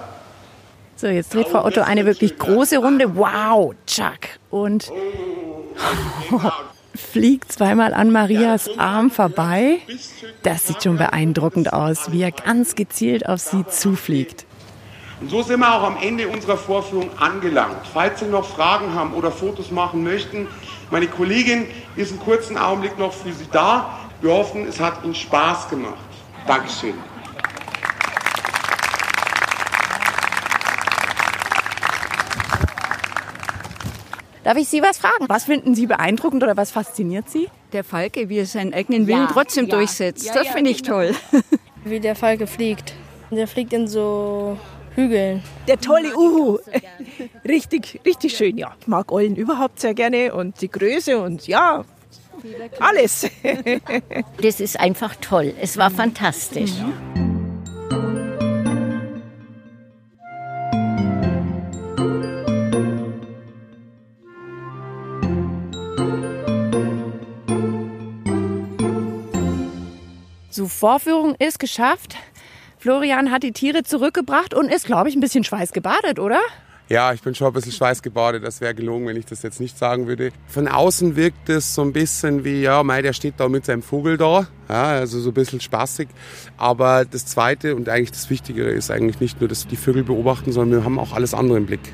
So, 0.97 1.09
jetzt 1.09 1.35
dreht 1.35 1.49
Frau 1.49 1.65
Otto 1.65 1.81
eine 1.81 2.07
wirklich 2.07 2.39
große 2.39 2.79
Runde. 2.79 3.17
Wow, 3.17 3.75
Chuck. 3.87 4.39
Und 4.51 4.93
fliegt 7.01 7.53
zweimal 7.53 7.95
an 7.95 8.13
Marias 8.13 8.71
Arm 8.79 9.11
vorbei. 9.11 9.79
Das 10.43 10.67
sieht 10.67 10.83
schon 10.83 10.97
beeindruckend 10.97 11.73
aus, 11.73 12.13
wie 12.13 12.23
er 12.23 12.31
ganz 12.31 12.75
gezielt 12.75 13.29
auf 13.29 13.41
sie 13.41 13.67
zufliegt. 13.67 14.47
Und 15.21 15.31
so 15.31 15.43
sind 15.43 15.61
wir 15.61 15.75
auch 15.75 15.83
am 15.83 15.97
Ende 16.01 16.29
unserer 16.29 16.57
Vorführung 16.57 17.11
angelangt. 17.19 17.87
Falls 17.93 18.21
Sie 18.21 18.27
noch 18.27 18.47
Fragen 18.47 18.95
haben 18.95 19.13
oder 19.13 19.31
Fotos 19.31 19.71
machen 19.71 20.03
möchten, 20.03 20.47
meine 20.91 21.09
Kollegin 21.09 21.67
ist 21.97 22.11
einen 22.11 22.21
kurzen 22.21 22.57
Augenblick 22.57 22.99
noch 22.99 23.13
für 23.13 23.33
Sie 23.33 23.47
da. 23.53 23.99
Wir 24.23 24.33
hoffen, 24.33 24.67
es 24.67 24.81
hat 24.81 25.05
Ihnen 25.05 25.15
Spaß 25.15 25.69
gemacht. 25.69 25.97
Dankeschön. 26.47 26.95
Darf 34.51 34.59
ich 34.59 34.67
Sie 34.67 34.83
was 34.83 34.99
fragen? 34.99 35.29
Was 35.29 35.45
finden 35.45 35.77
Sie 35.77 35.87
beeindruckend 35.87 36.43
oder 36.43 36.57
was 36.57 36.73
fasziniert 36.73 37.31
Sie? 37.31 37.47
Der 37.73 37.85
Falke, 37.85 38.29
wie 38.29 38.39
er 38.39 38.47
seinen 38.47 38.75
eigenen 38.75 39.07
Willen 39.07 39.21
ja, 39.21 39.31
trotzdem 39.33 39.69
ja. 39.69 39.77
durchsetzt. 39.77 40.27
Ja, 40.27 40.35
das 40.35 40.49
finde 40.49 40.73
ich 40.73 40.83
genau. 40.83 40.97
toll. 40.97 41.15
Wie 41.85 42.01
der 42.01 42.17
Falke 42.17 42.49
fliegt. 42.49 42.93
Der 43.31 43.47
fliegt 43.47 43.73
in 43.73 43.87
so 43.87 44.59
Hügeln. 44.97 45.45
Der 45.69 45.79
tolle 45.79 46.17
Uhu. 46.17 46.59
Richtig, 47.49 48.01
richtig 48.05 48.37
schön, 48.37 48.59
ja. 48.59 48.75
Ich 48.81 48.89
mag 48.89 49.13
Eulen 49.13 49.37
überhaupt 49.37 49.79
sehr 49.79 49.95
gerne 49.95 50.35
und 50.35 50.61
die 50.61 50.69
Größe 50.69 51.23
und 51.23 51.47
ja, 51.47 51.85
alles. 52.81 53.31
Das 54.43 54.59
ist 54.59 54.81
einfach 54.81 55.15
toll. 55.15 55.55
Es 55.61 55.77
war 55.77 55.93
fantastisch. 55.93 56.73
Mhm. 56.73 57.30
Vorführung 70.81 71.35
ist 71.39 71.59
geschafft. 71.59 72.17
Florian 72.79 73.31
hat 73.31 73.43
die 73.43 73.53
Tiere 73.53 73.83
zurückgebracht 73.83 74.55
und 74.55 74.73
ist, 74.73 74.87
glaube 74.87 75.11
ich, 75.11 75.15
ein 75.15 75.21
bisschen 75.21 75.45
schweißgebadet, 75.45 76.19
oder? 76.19 76.41
Ja, 76.89 77.13
ich 77.13 77.21
bin 77.21 77.35
schon 77.35 77.49
ein 77.49 77.53
bisschen 77.53 77.73
schweißgebadet. 77.73 78.43
Das 78.43 78.63
wäre 78.63 78.75
gelogen, 78.75 79.07
wenn 79.07 79.17
ich 79.17 79.27
das 79.27 79.43
jetzt 79.43 79.61
nicht 79.61 79.77
sagen 79.77 80.07
würde. 80.07 80.31
Von 80.47 80.69
außen 80.69 81.17
wirkt 81.17 81.51
es 81.51 81.75
so 81.75 81.83
ein 81.83 81.93
bisschen 81.93 82.45
wie, 82.45 82.63
ja, 82.63 82.83
mei, 82.83 83.03
der 83.03 83.13
steht 83.13 83.35
da 83.37 83.51
mit 83.51 83.67
seinem 83.67 83.83
Vogel 83.83 84.17
da. 84.17 84.47
Ja, 84.71 84.85
also 84.85 85.21
so 85.21 85.29
ein 85.29 85.35
bisschen 85.35 85.61
spaßig. 85.61 86.09
Aber 86.57 87.05
das 87.05 87.27
Zweite 87.27 87.77
und 87.77 87.91
eigentlich 87.91 88.13
das 88.13 88.31
Wichtigere 88.31 88.71
ist 88.71 88.91
eigentlich 88.91 89.21
nicht 89.21 89.39
nur, 89.39 89.51
dass 89.51 89.67
wir 89.67 89.71
die 89.73 89.77
Vögel 89.77 90.03
beobachten, 90.03 90.51
sondern 90.51 90.81
wir 90.81 90.85
haben 90.87 90.99
auch 90.99 91.13
alles 91.13 91.35
andere 91.35 91.59
im 91.59 91.67
Blick. 91.67 91.93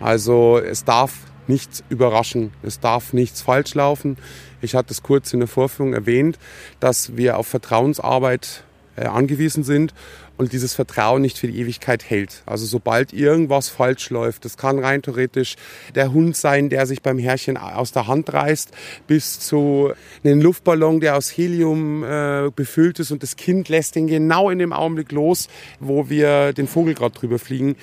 Also 0.00 0.58
es 0.58 0.82
darf 0.82 1.12
nichts 1.48 1.84
überraschen. 1.88 2.52
Es 2.62 2.80
darf 2.80 3.12
nichts 3.12 3.42
falsch 3.42 3.74
laufen. 3.74 4.16
Ich 4.60 4.74
hatte 4.74 4.92
es 4.92 5.02
kurz 5.02 5.32
in 5.32 5.40
der 5.40 5.48
Vorführung 5.48 5.92
erwähnt, 5.92 6.38
dass 6.80 7.16
wir 7.16 7.38
auf 7.38 7.46
Vertrauensarbeit 7.46 8.64
äh, 8.96 9.06
angewiesen 9.06 9.64
sind 9.64 9.92
und 10.36 10.52
dieses 10.52 10.74
Vertrauen 10.74 11.22
nicht 11.22 11.38
für 11.38 11.46
die 11.46 11.60
Ewigkeit 11.60 12.04
hält. 12.08 12.42
Also 12.46 12.66
sobald 12.66 13.12
irgendwas 13.12 13.68
falsch 13.68 14.10
läuft, 14.10 14.44
das 14.44 14.56
kann 14.56 14.78
rein 14.78 15.02
theoretisch 15.02 15.56
der 15.94 16.12
Hund 16.12 16.36
sein, 16.36 16.70
der 16.70 16.86
sich 16.86 17.02
beim 17.02 17.18
Herrchen 17.18 17.56
aus 17.56 17.92
der 17.92 18.06
Hand 18.06 18.32
reißt, 18.32 18.70
bis 19.06 19.40
zu 19.40 19.92
einem 20.24 20.40
Luftballon, 20.40 21.00
der 21.00 21.16
aus 21.16 21.30
Helium 21.30 22.04
äh, 22.04 22.50
befüllt 22.54 22.98
ist 22.98 23.10
und 23.10 23.22
das 23.22 23.36
Kind 23.36 23.68
lässt 23.68 23.96
ihn 23.96 24.06
genau 24.06 24.50
in 24.50 24.58
dem 24.58 24.72
Augenblick 24.72 25.12
los, 25.12 25.48
wo 25.80 26.08
wir 26.08 26.52
den 26.52 26.66
Vogel 26.66 26.94
gerade 26.94 27.16
drüber 27.18 27.38
fliegen. 27.38 27.76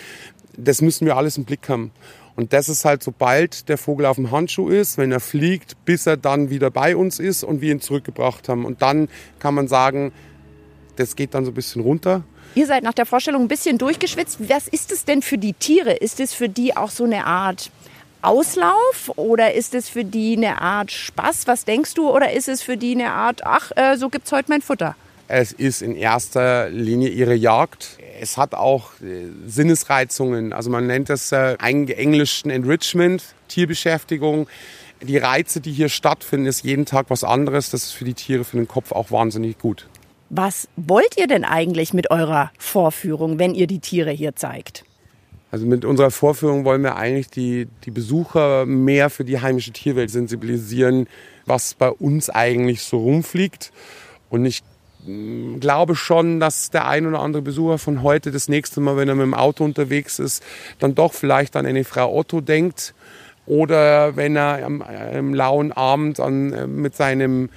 Das 0.57 0.81
müssen 0.81 1.05
wir 1.05 1.15
alles 1.15 1.37
im 1.37 1.45
Blick 1.45 1.69
haben. 1.69 1.91
Und 2.35 2.53
das 2.53 2.69
ist 2.69 2.85
halt, 2.85 3.03
sobald 3.03 3.69
der 3.69 3.77
Vogel 3.77 4.05
auf 4.05 4.15
dem 4.15 4.31
Handschuh 4.31 4.69
ist, 4.69 4.97
wenn 4.97 5.11
er 5.11 5.19
fliegt, 5.19 5.83
bis 5.85 6.07
er 6.07 6.17
dann 6.17 6.49
wieder 6.49 6.71
bei 6.71 6.95
uns 6.95 7.19
ist 7.19 7.43
und 7.43 7.61
wir 7.61 7.71
ihn 7.71 7.81
zurückgebracht 7.81 8.49
haben. 8.49 8.65
Und 8.65 8.81
dann 8.81 9.09
kann 9.39 9.53
man 9.53 9.67
sagen, 9.67 10.11
das 10.95 11.15
geht 11.15 11.33
dann 11.33 11.45
so 11.45 11.51
ein 11.51 11.55
bisschen 11.55 11.81
runter. 11.81 12.23
Ihr 12.55 12.67
seid 12.67 12.83
nach 12.83 12.93
der 12.93 13.05
Vorstellung 13.05 13.43
ein 13.43 13.47
bisschen 13.47 13.77
durchgeschwitzt. 13.77 14.49
Was 14.49 14.67
ist 14.67 14.91
es 14.91 15.05
denn 15.05 15.21
für 15.21 15.37
die 15.37 15.53
Tiere? 15.53 15.93
Ist 15.93 16.19
es 16.19 16.33
für 16.33 16.49
die 16.49 16.75
auch 16.75 16.89
so 16.89 17.05
eine 17.05 17.25
Art 17.25 17.71
Auslauf 18.21 19.11
oder 19.15 19.53
ist 19.53 19.73
es 19.73 19.89
für 19.89 20.03
die 20.03 20.37
eine 20.37 20.61
Art 20.61 20.91
Spaß? 20.91 21.47
Was 21.47 21.65
denkst 21.65 21.93
du? 21.95 22.09
Oder 22.09 22.33
ist 22.33 22.47
es 22.47 22.61
für 22.61 22.77
die 22.77 22.93
eine 22.93 23.11
Art, 23.11 23.41
ach, 23.45 23.71
äh, 23.75 23.97
so 23.97 24.09
es 24.23 24.31
heute 24.31 24.49
mein 24.49 24.61
Futter? 24.61 24.95
Es 25.27 25.53
ist 25.53 25.81
in 25.81 25.95
erster 25.95 26.69
Linie 26.69 27.09
ihre 27.09 27.33
Jagd. 27.33 27.97
Es 28.21 28.37
hat 28.37 28.53
auch 28.53 28.91
äh, 29.01 29.29
Sinnesreizungen. 29.47 30.53
Also 30.53 30.69
man 30.69 30.85
nennt 30.85 31.09
das 31.09 31.31
äh, 31.31 31.55
englischen 31.55 32.51
Enrichment, 32.51 33.23
Tierbeschäftigung. 33.47 34.47
Die 35.01 35.17
Reize, 35.17 35.59
die 35.59 35.71
hier 35.71 35.89
stattfinden, 35.89 36.45
ist 36.45 36.63
jeden 36.63 36.85
Tag 36.85 37.07
was 37.09 37.23
anderes. 37.23 37.71
Das 37.71 37.83
ist 37.85 37.93
für 37.93 38.05
die 38.05 38.13
Tiere, 38.13 38.43
für 38.43 38.57
den 38.57 38.67
Kopf 38.67 38.91
auch 38.91 39.09
wahnsinnig 39.09 39.57
gut. 39.57 39.87
Was 40.29 40.67
wollt 40.75 41.17
ihr 41.17 41.25
denn 41.25 41.43
eigentlich 41.43 41.95
mit 41.95 42.11
eurer 42.11 42.51
Vorführung, 42.59 43.39
wenn 43.39 43.55
ihr 43.55 43.65
die 43.65 43.79
Tiere 43.79 44.11
hier 44.11 44.35
zeigt? 44.35 44.85
Also 45.49 45.65
mit 45.65 45.83
unserer 45.83 46.11
Vorführung 46.11 46.63
wollen 46.63 46.83
wir 46.83 46.97
eigentlich 46.97 47.31
die, 47.31 47.67
die 47.85 47.91
Besucher 47.91 48.67
mehr 48.67 49.09
für 49.09 49.25
die 49.25 49.41
heimische 49.41 49.71
Tierwelt 49.71 50.11
sensibilisieren, 50.11 51.07
was 51.47 51.73
bei 51.73 51.89
uns 51.89 52.29
eigentlich 52.29 52.83
so 52.83 52.99
rumfliegt. 52.99 53.71
Und 54.29 54.45
ich 54.45 54.61
glaube 55.59 55.95
schon, 55.95 56.39
dass 56.39 56.69
der 56.69 56.87
ein 56.87 57.05
oder 57.05 57.19
andere 57.19 57.41
Besucher 57.41 57.77
von 57.77 58.03
heute 58.03 58.31
das 58.31 58.47
nächste 58.49 58.81
Mal, 58.81 58.97
wenn 58.97 59.09
er 59.09 59.15
mit 59.15 59.23
dem 59.23 59.33
Auto 59.33 59.63
unterwegs 59.63 60.19
ist, 60.19 60.43
dann 60.79 60.95
doch 60.95 61.13
vielleicht 61.13 61.55
an 61.55 61.65
eine 61.65 61.83
Frau 61.83 62.13
Otto 62.15 62.41
denkt. 62.41 62.93
Oder 63.45 64.15
wenn 64.15 64.35
er 64.35 64.63
am, 64.65 64.81
am 64.81 65.33
lauen 65.33 65.71
Abend 65.71 66.19
an, 66.19 66.53
äh, 66.53 66.67
mit 66.67 66.95
seinem 66.95 67.49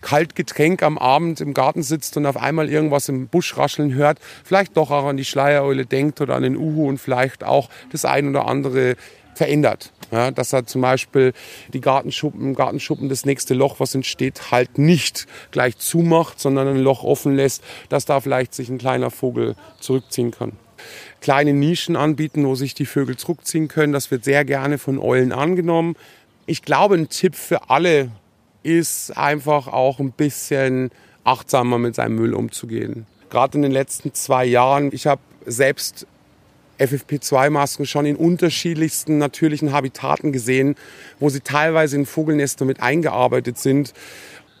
Kaltgetränk 0.00 0.82
am 0.82 0.98
Abend 0.98 1.40
im 1.40 1.54
Garten 1.54 1.82
sitzt 1.82 2.16
und 2.16 2.26
auf 2.26 2.36
einmal 2.36 2.70
irgendwas 2.70 3.08
im 3.08 3.28
Busch 3.28 3.56
rascheln 3.56 3.94
hört, 3.94 4.18
vielleicht 4.44 4.76
doch 4.76 4.90
auch 4.90 5.06
an 5.06 5.16
die 5.16 5.24
Schleiereule 5.24 5.86
denkt 5.86 6.20
oder 6.20 6.36
an 6.36 6.42
den 6.42 6.56
Uhu 6.56 6.88
und 6.88 6.98
vielleicht 6.98 7.44
auch 7.44 7.68
das 7.92 8.04
ein 8.04 8.28
oder 8.28 8.46
andere 8.46 8.96
verändert. 9.34 9.92
Ja, 10.10 10.30
dass 10.30 10.52
er 10.52 10.66
zum 10.66 10.80
Beispiel 10.80 11.32
die 11.72 11.80
Gartenschuppen, 11.80 12.54
Gartenschuppen 12.54 13.08
das 13.08 13.24
nächste 13.24 13.54
Loch, 13.54 13.78
was 13.78 13.94
entsteht, 13.94 14.50
halt 14.50 14.76
nicht 14.76 15.26
gleich 15.52 15.78
zumacht, 15.78 16.40
sondern 16.40 16.66
ein 16.68 16.78
Loch 16.78 17.04
offen 17.04 17.36
lässt, 17.36 17.62
dass 17.88 18.06
da 18.06 18.20
vielleicht 18.20 18.54
sich 18.54 18.68
ein 18.68 18.78
kleiner 18.78 19.10
Vogel 19.10 19.54
zurückziehen 19.78 20.32
kann. 20.32 20.52
Kleine 21.20 21.52
Nischen 21.52 21.96
anbieten, 21.96 22.46
wo 22.46 22.54
sich 22.54 22.74
die 22.74 22.86
Vögel 22.86 23.16
zurückziehen 23.16 23.68
können, 23.68 23.92
das 23.92 24.10
wird 24.10 24.24
sehr 24.24 24.44
gerne 24.44 24.78
von 24.78 24.98
Eulen 24.98 25.32
angenommen. 25.32 25.94
Ich 26.46 26.62
glaube, 26.62 26.96
ein 26.96 27.08
Tipp 27.08 27.36
für 27.36 27.70
alle 27.70 28.10
ist 28.62 29.16
einfach 29.16 29.68
auch 29.68 30.00
ein 30.00 30.12
bisschen 30.12 30.90
achtsamer 31.24 31.78
mit 31.78 31.94
seinem 31.94 32.16
Müll 32.16 32.34
umzugehen. 32.34 33.06
Gerade 33.28 33.58
in 33.58 33.62
den 33.62 33.72
letzten 33.72 34.12
zwei 34.14 34.44
Jahren, 34.44 34.90
ich 34.92 35.06
habe 35.06 35.20
selbst 35.46 36.06
FFP2-Masken 36.80 37.86
schon 37.86 38.06
in 38.06 38.16
unterschiedlichsten 38.16 39.18
natürlichen 39.18 39.72
Habitaten 39.72 40.32
gesehen, 40.32 40.74
wo 41.18 41.28
sie 41.28 41.40
teilweise 41.40 41.96
in 41.96 42.06
Vogelnester 42.06 42.64
mit 42.64 42.82
eingearbeitet 42.82 43.58
sind. 43.58 43.92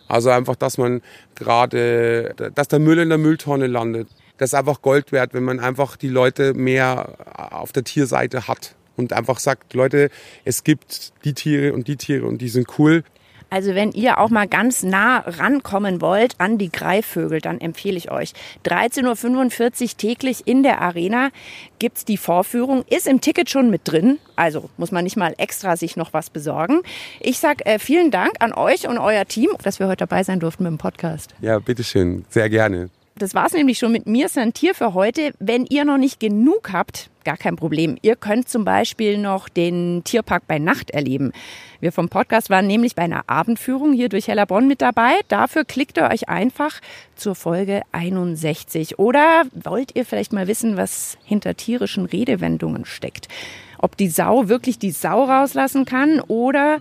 Also 0.06 0.30
einfach, 0.30 0.56
dass 0.56 0.76
man 0.76 1.02
gerade, 1.34 2.34
dass 2.54 2.68
der 2.68 2.78
Müll 2.78 2.98
in 2.98 3.08
der 3.08 3.18
Mülltonne 3.18 3.66
landet. 3.66 4.08
Das 4.38 4.50
ist 4.50 4.54
einfach 4.54 4.82
Gold 4.82 5.12
wert, 5.12 5.34
wenn 5.34 5.44
man 5.44 5.60
einfach 5.60 5.96
die 5.96 6.08
Leute 6.08 6.54
mehr 6.54 7.16
auf 7.52 7.72
der 7.72 7.84
Tierseite 7.84 8.48
hat 8.48 8.74
und 8.96 9.12
einfach 9.12 9.38
sagt, 9.38 9.74
Leute, 9.74 10.10
es 10.44 10.64
gibt 10.64 11.12
die 11.24 11.34
Tiere 11.34 11.72
und 11.72 11.88
die 11.88 11.96
Tiere 11.96 12.26
und 12.26 12.38
die 12.38 12.48
sind 12.48 12.66
cool. 12.78 13.04
Also 13.50 13.74
wenn 13.74 13.92
ihr 13.92 14.18
auch 14.18 14.30
mal 14.30 14.48
ganz 14.48 14.82
nah 14.82 15.18
rankommen 15.18 16.00
wollt 16.00 16.36
an 16.38 16.56
die 16.56 16.70
Greifvögel, 16.70 17.40
dann 17.40 17.60
empfehle 17.60 17.96
ich 17.96 18.10
euch. 18.10 18.32
13.45 18.64 19.82
Uhr 19.82 19.96
täglich 19.96 20.46
in 20.46 20.62
der 20.62 20.80
Arena 20.80 21.30
gibt's 21.78 22.04
die 22.04 22.16
Vorführung, 22.16 22.84
ist 22.88 23.06
im 23.06 23.20
Ticket 23.20 23.50
schon 23.50 23.70
mit 23.70 23.82
drin, 23.84 24.18
also 24.36 24.70
muss 24.76 24.92
man 24.92 25.04
nicht 25.04 25.16
mal 25.16 25.34
extra 25.38 25.76
sich 25.76 25.96
noch 25.96 26.12
was 26.12 26.30
besorgen. 26.30 26.80
Ich 27.18 27.38
sag 27.38 27.66
äh, 27.66 27.78
vielen 27.78 28.10
Dank 28.10 28.34
an 28.38 28.52
euch 28.52 28.86
und 28.86 28.98
euer 28.98 29.24
Team, 29.26 29.50
dass 29.62 29.80
wir 29.80 29.88
heute 29.88 30.06
dabei 30.06 30.22
sein 30.22 30.40
durften 30.40 30.62
mit 30.62 30.70
dem 30.70 30.78
Podcast. 30.78 31.34
Ja, 31.40 31.58
bitteschön, 31.58 32.24
sehr 32.28 32.48
gerne. 32.48 32.90
Das 33.20 33.34
war's 33.34 33.52
nämlich 33.52 33.76
schon 33.76 33.92
mit 33.92 34.06
mir, 34.06 34.30
Santier, 34.30 34.74
für 34.74 34.94
heute. 34.94 35.34
Wenn 35.38 35.66
ihr 35.66 35.84
noch 35.84 35.98
nicht 35.98 36.20
genug 36.20 36.72
habt, 36.72 37.10
gar 37.22 37.36
kein 37.36 37.54
Problem. 37.54 37.98
Ihr 38.00 38.16
könnt 38.16 38.48
zum 38.48 38.64
Beispiel 38.64 39.18
noch 39.18 39.50
den 39.50 40.00
Tierpark 40.04 40.46
bei 40.46 40.58
Nacht 40.58 40.90
erleben. 40.90 41.32
Wir 41.80 41.92
vom 41.92 42.08
Podcast 42.08 42.48
waren 42.48 42.66
nämlich 42.66 42.94
bei 42.94 43.02
einer 43.02 43.24
Abendführung 43.26 43.92
hier 43.92 44.08
durch 44.08 44.28
Hellerbronn 44.28 44.66
mit 44.66 44.80
dabei. 44.80 45.20
Dafür 45.28 45.66
klickt 45.66 45.98
ihr 45.98 46.08
euch 46.08 46.30
einfach 46.30 46.80
zur 47.14 47.34
Folge 47.34 47.82
61. 47.92 48.98
Oder 48.98 49.42
wollt 49.52 49.94
ihr 49.96 50.06
vielleicht 50.06 50.32
mal 50.32 50.48
wissen, 50.48 50.78
was 50.78 51.18
hinter 51.22 51.54
tierischen 51.54 52.06
Redewendungen 52.06 52.86
steckt? 52.86 53.28
Ob 53.76 53.98
die 53.98 54.08
Sau 54.08 54.48
wirklich 54.48 54.78
die 54.78 54.92
Sau 54.92 55.24
rauslassen 55.24 55.84
kann 55.84 56.22
oder 56.22 56.78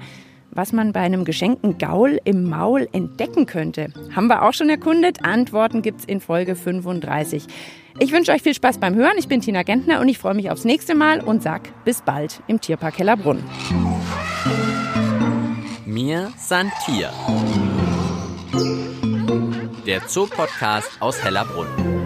was 0.52 0.74
man 0.74 0.94
bei 0.94 1.02
einem 1.02 1.26
geschenkten 1.26 1.78
Gaul 1.78 2.20
im 2.24 2.44
Maul 2.44 2.88
entdecken 2.92 3.46
könnte. 3.46 3.94
Haben 4.16 4.28
wir 4.28 4.44
auch 4.44 4.54
schon 4.54 4.70
erkundet? 4.70 5.24
Antworten 5.24 5.82
gibt's 5.82 6.06
in 6.06 6.20
Folge 6.20 6.56
35. 6.56 7.46
Ich 8.00 8.12
wünsche 8.12 8.32
euch 8.32 8.42
viel 8.42 8.54
Spaß 8.54 8.78
beim 8.78 8.96
Hören. 8.96 9.18
Ich 9.18 9.28
bin 9.28 9.42
Tina 9.42 9.64
Gentner 9.64 10.00
und 10.00 10.08
ich 10.08 10.18
freue 10.18 10.34
mich 10.34 10.50
aufs 10.50 10.66
nächste 10.66 10.96
Mal 10.96 11.22
und 11.22 11.44
sag 11.44 11.62
bis 11.84 12.02
bald 12.02 12.42
im 12.48 12.62
Tierpark 12.62 12.98
Hellerbrunn. 12.98 13.44
Mir 15.86 16.32
san 16.38 16.72
Tier. 16.86 17.10
Der 19.86 20.08
Zoopodcast 20.08 21.02
aus 21.02 21.24
Hellerbrunn. 21.24 21.99